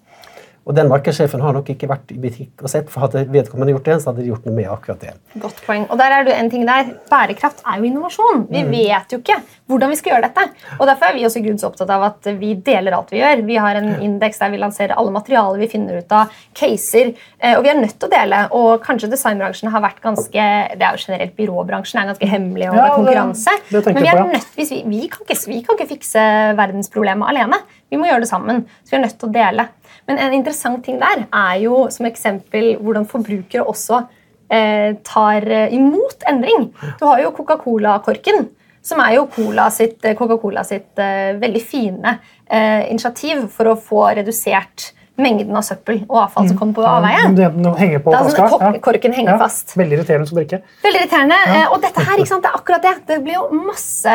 [0.67, 3.86] Og den markedssjefen har nok ikke vært i butikk og sett, for hadde vedkommende gjort
[3.88, 5.13] det, så hadde de gjort noe med akkurat det.
[5.39, 5.86] Godt poeng.
[5.88, 6.89] Og der er det en ting der.
[7.08, 8.47] Bærekraft er jo innovasjon.
[8.51, 8.71] Vi Mm.
[8.71, 9.38] vet jo ikke
[9.69, 10.43] hvordan vi skal gjøre dette.
[10.80, 13.45] Og Derfor er vi også Gud så opptatt av at vi deler alt vi gjør.
[13.47, 17.56] Vi har en indeks der vi lanserer alle materialer vi finner ut av, caser, eh,
[17.58, 18.41] og vi er nødt til å dele.
[18.51, 22.75] Og kanskje designbransjen har vært ganske Det er jo generelt byråbransjen er ganske hemmelig, og
[22.75, 23.51] det er konkurranse.
[23.71, 26.19] det Men vi, er nødt, vi, vi, kan ikke, vi kan ikke fikse
[26.58, 27.60] verdensproblemet alene.
[27.89, 28.65] Vi må gjøre det sammen.
[28.84, 29.67] Så vi er nødt til å dele.
[30.08, 34.02] Men en interessant ting der er jo som eksempel hvordan forbrukere også
[34.50, 36.70] eh, tar eh, imot endring.
[37.00, 38.48] Du har jo Coca-Cola-korken,
[38.88, 42.13] som er jo Cola sitt, eh, Coca-Cola sitt eh, veldig fine
[42.50, 47.24] eh, initiativ for å få redusert mengden av søppel og avfall som kommer på avveie.
[47.41, 49.74] Ja, henger på sånn kok- korken henger fast.
[49.76, 50.60] Veldig irriterende som drikke.
[50.84, 51.39] Veldig irriterende.
[51.56, 52.93] eh, Og dette her, ikke sant, det er akkurat det.
[53.10, 54.13] Det blir jo masse,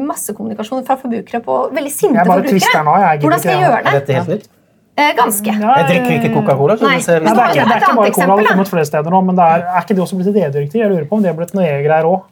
[0.00, 2.58] masse kommunikasjon fra forbrukere på veldig sinte Jeg bare forbrukere.
[2.58, 3.92] twister nå, jeg gidder Hvordan skal jeg gjøre det?
[4.00, 4.48] dette helt nytt?
[4.92, 5.48] Eh, ganske.
[5.48, 6.74] Jeg drikker ikke Coca-Cola.
[6.76, 9.20] det det, er ikke, det er ikke bare Cola, det er kommet flere steder nå,
[9.24, 10.82] men det er, er ikke det også blitt et EU-direktiv?
[10.82, 12.26] Jeg lurer på om det er blitt noe EU-greier òg.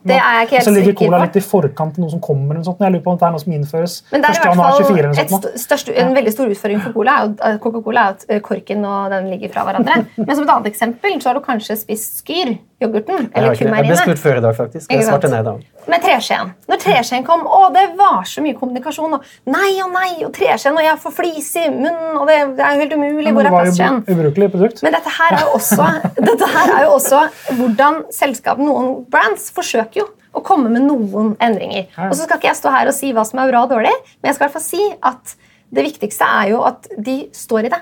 [0.67, 2.59] Så ligger Cola litt i forkant til noe som kommer.
[2.59, 2.83] eller sånt.
[2.85, 4.85] Jeg lurer på om det er noe som innføres Men det er i hvert fall
[4.91, 5.49] 24 et sånt.
[5.49, 5.63] nå.
[5.65, 9.17] største, en veldig stor utfordring for Cola er at Coca-Cola er at eh, korken og
[9.17, 10.03] den ligger fra hverandre.
[10.27, 13.73] Men som et annet eksempel så har du kanskje spist Skyr, yoghurten, eller det.
[13.73, 14.93] Jeg ble spurt før i dag, faktisk.
[14.93, 15.57] Jeg svarte nei da.
[15.89, 16.53] Med treskjeen.
[16.69, 19.17] Når treskjeen kom, å, det var så mye kommunikasjon.
[19.17, 22.67] Og nei og nei, og treskjeen, og jeg får flis i munnen, og det, det
[22.67, 23.35] er jo helt umulig.
[23.37, 24.01] Hvor er plastskjeen?
[24.11, 24.83] ubrukelig produkt.
[24.87, 25.91] Men dette her er jo også,
[26.31, 27.23] dette her er jo også
[27.59, 31.89] hvordan selskap, noen brands forsøker jo å komme med noen endringer.
[32.07, 33.95] Og så skal ikke jeg stå her og si hva som er bra og dårlig,
[34.21, 35.39] men jeg skal i hvert fall si at
[35.71, 37.81] det viktigste er jo at de står i det.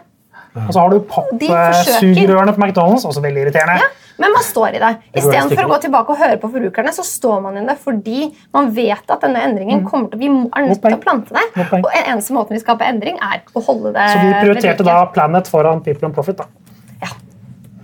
[0.66, 0.98] Og så har du
[1.38, 3.78] De pappsugerørene på McDonald's, også veldig irriterende.
[3.82, 4.92] Ja, men man står i det.
[5.14, 8.24] Det Istedenfor å gå tilbake og høre på forbrukerne, så står man i det fordi
[8.54, 11.44] man vet at denne endringen kommer til Vi er nødt til å plante det.
[11.78, 15.04] Og en eneste måten vi skaper endring, er å holde det Så vi prioriterte da.
[15.14, 16.36] Planet foran People and Profit.
[16.42, 16.48] da.
[17.00, 17.12] Ja.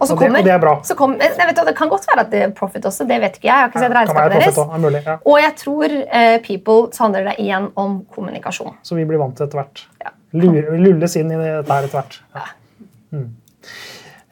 [0.00, 0.80] Og så Og det- og det er bra.
[0.82, 3.06] Så kom, jeg vet, det kan godt være at det er profit også.
[3.06, 3.54] Det vet ikke jeg.
[3.54, 4.58] jeg har ikke sett kan regnskapet deres.
[4.58, 5.16] også, er mulig, ja.
[5.24, 8.74] Og jeg tror uh, People så handler det igjen om kommunikasjon.
[8.82, 9.86] Så vi blir vant til etter hvert.
[10.02, 10.10] Ja.
[10.34, 12.18] Lulles inn i dette her etter hvert.
[12.34, 12.40] Ja.
[13.14, 13.28] Mm.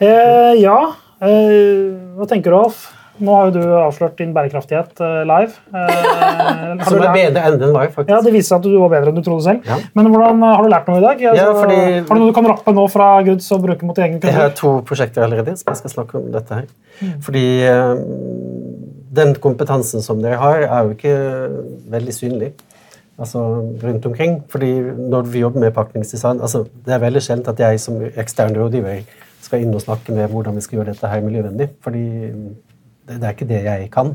[0.03, 0.79] Eh, ja.
[1.23, 2.89] Eh, hva tenker du, Alf?
[3.23, 5.53] Nå har jo du avslørt din bærekraftighet eh, live.
[5.77, 8.11] Eh, Som er bedre enn den var, faktisk.
[8.11, 9.69] ja, Det viser seg at du var bedre enn du trodde selv.
[9.69, 9.77] Ja.
[9.95, 11.23] Men hvordan, eh, har du lært noe i dag?
[11.31, 14.01] Altså, Ja, fordi- Har du noe du kan rappe nå fra Goods og bruke mot
[14.03, 16.67] egen Jeg har to prosjekter allerede som jeg skal snakke om dette her.
[17.23, 17.95] Fordi eh,
[19.23, 21.17] den kompetansen som dere har, er jo ikke
[21.93, 22.53] veldig synlig
[23.19, 23.43] altså
[23.83, 24.43] rundt omkring.
[24.49, 28.57] Fordi når vi jobber med pakningsdesign altså Det er veldig sjelden at jeg som ekstern
[28.57, 29.03] rådgiver
[29.43, 31.69] skal inn og snakke med hvordan vi skal gjøre dette her miljøvennlig.
[31.83, 32.05] Fordi
[33.09, 34.15] det, det er ikke det jeg kan.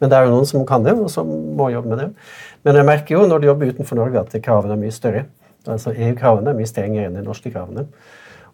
[0.00, 2.10] Men det er jo noen som kan det, og som må jobbe med det.
[2.64, 5.24] Men jeg merker jo når du jobber utenfor Norge, at kravene er mye større.
[5.66, 7.86] Altså EU-kravene er mye strengere enn de norske kravene.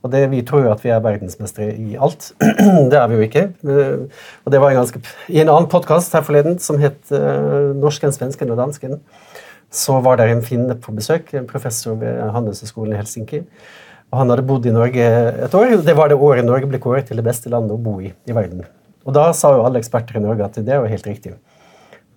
[0.03, 2.33] Og det, Vi tror jo at vi er verdensmestere i alt.
[2.91, 3.43] det er vi jo ikke.
[3.63, 7.75] Eh, Og det var en ganske, I en annen podkast her forleden som het uh,
[7.75, 8.99] 'Norsken, svensken og dansken',
[9.73, 13.41] så var det en finne på besøk, en professor ved Handelshøyskolen i Helsinki.
[14.13, 15.07] Og Han hadde bodd i Norge
[15.47, 15.79] et år.
[15.81, 18.37] Det var det året Norge ble kåret til det beste landet å bo i i
[18.37, 18.67] verden.
[19.07, 21.33] Og Da sa jo alle eksperter i Norge at det var helt riktig.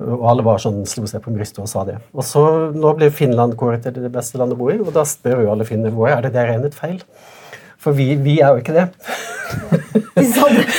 [0.04, 1.96] Og alle var sånn, slo seg på brystet og sa det.
[2.12, 2.44] Og så
[2.76, 5.54] Nå ble Finland kåret til det beste landet å bo i, og da spør jo
[5.54, 7.00] alle finner hvor er det der regnet feil.
[7.80, 8.90] For vi, vi er jo ikke det.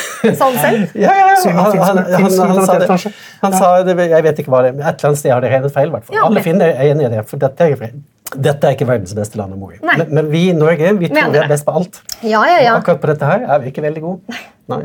[0.40, 0.96] Sa han selv?
[0.98, 1.54] Ja, ja, ja.
[1.56, 3.14] Han, han, han, han, sa det.
[3.42, 5.74] Han sa det, Jeg vet ikke hva det et eller annet sted har de regnet
[5.74, 5.94] feil.
[5.94, 6.20] hvert fall.
[6.24, 7.88] Alle finner er enig i det, for dette er,
[8.34, 9.80] dette er ikke verdens beste land å bo i.
[9.86, 12.02] Men, men vi i Norge vi tror vi er best på alt.
[12.22, 12.76] Ja, ja, ja.
[12.80, 14.40] Akkurat på dette her er vi ikke veldig gode.
[14.72, 14.84] Nei.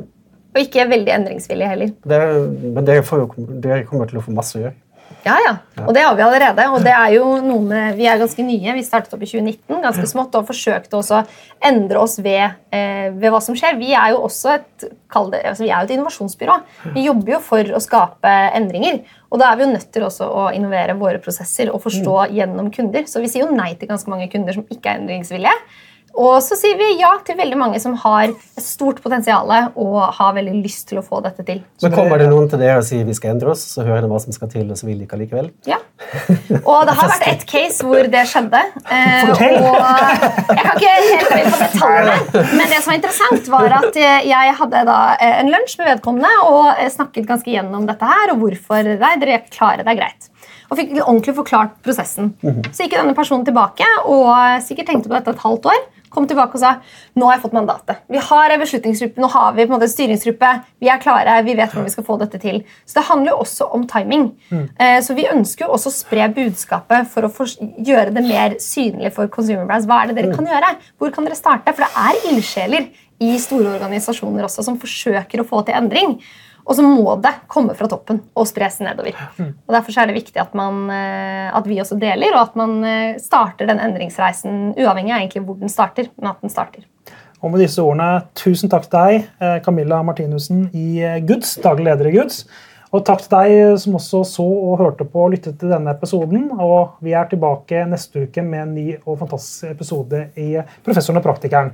[0.52, 1.92] Og ikke veldig endringsvillige heller.
[2.12, 2.22] Det,
[2.76, 4.76] men dere, får jo, dere kommer til å få masse å gjøre.
[5.22, 5.52] Ja, ja.
[5.86, 6.66] Og det har vi allerede.
[6.74, 8.74] Og det er jo noe med, vi er ganske nye.
[8.78, 11.24] Vi startet opp i 2019 ganske smått, og forsøkte også å
[11.70, 13.78] endre oss ved, eh, ved hva som skjer.
[13.80, 16.58] Vi er jo også et, det, altså vi er jo et innovasjonsbyrå.
[16.96, 19.04] Vi jobber jo for å skape endringer.
[19.32, 22.74] Og da er vi jo nødt til også å innovere våre prosesser og forstå gjennom
[22.74, 23.06] kunder.
[23.08, 25.56] Så vi sier jo nei til ganske mange kunder som ikke er endringsvillige.
[26.20, 29.48] Og så sier vi ja til veldig mange som har et stort potensial
[29.80, 31.62] og har veldig lyst til å få dette til.
[31.84, 34.12] Men kommer det noen til dere og sier vi skal endre oss, så hører de
[34.12, 35.52] hva som skal til, og så vil de ikke allikevel?
[35.70, 35.80] Ja.
[36.72, 38.60] Og det har vært ett case hvor det skjedde.
[38.82, 39.58] Eh, Fortell.
[39.62, 39.78] og
[40.52, 44.00] jeg kan ikke helt gå inn på detaljene, men det som var interessant, var at
[44.02, 48.34] eh, jeg hadde da eh, en lunsj med vedkommende og snakket ganske gjennom dette her,
[48.34, 50.31] og hvorfor nei, dere klarer det er greit.
[50.72, 52.34] Og fikk ordentlig forklart prosessen.
[52.72, 55.82] Så gikk denne personen tilbake og sikkert tenkte på dette et halvt år.
[56.12, 56.74] Kom tilbake og sa
[57.16, 58.02] nå har jeg fått mandatet.
[58.12, 60.50] Vi har en beslutningsgruppe, nå har vi på en måte en styringsgruppe.
[60.84, 62.58] Vi er klare, vi vet hvordan vi skal få dette til.
[62.86, 64.26] Så det handler jo også om timing.
[64.52, 69.14] Eh, Så vi ønsker jo også å spre budskapet for å gjøre det mer synlig
[69.16, 69.88] for consumer brands.
[69.88, 70.76] Hva er det dere kan gjøre?
[71.00, 71.72] Hvor kan dere starte?
[71.74, 72.90] For det er ildsjeler
[73.22, 76.18] i store organisasjoner også som forsøker å få til endring.
[76.72, 79.18] Og så må det komme fra toppen og spres nedover.
[79.68, 82.78] Og Derfor er det viktig at, man, eh, at vi også deler, og at man
[82.88, 86.08] eh, starter den endringsreisen uavhengig av egentlig hvor den starter.
[86.16, 86.88] men at den starter.
[87.42, 91.90] Og med disse ordene, tusen takk til deg, eh, Camilla Martinussen i Guds, Goods, daglig
[91.90, 92.46] leder i Goods.
[92.92, 96.50] Og takk til deg som også så og hørte på og lyttet til denne episoden.
[96.60, 100.54] Og vi er tilbake neste uke med en ny og fantastisk episode i
[100.84, 101.72] Professoren og praktikeren.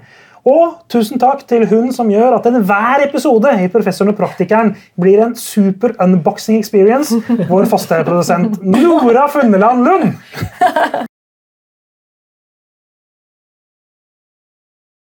[0.47, 5.19] Og tusen takk til hun som gjør at enhver episode i Professoren og praktikeren blir
[5.25, 7.19] en super unboxing experience.
[7.49, 11.05] Vår faste produsent Nora Funneland Lund.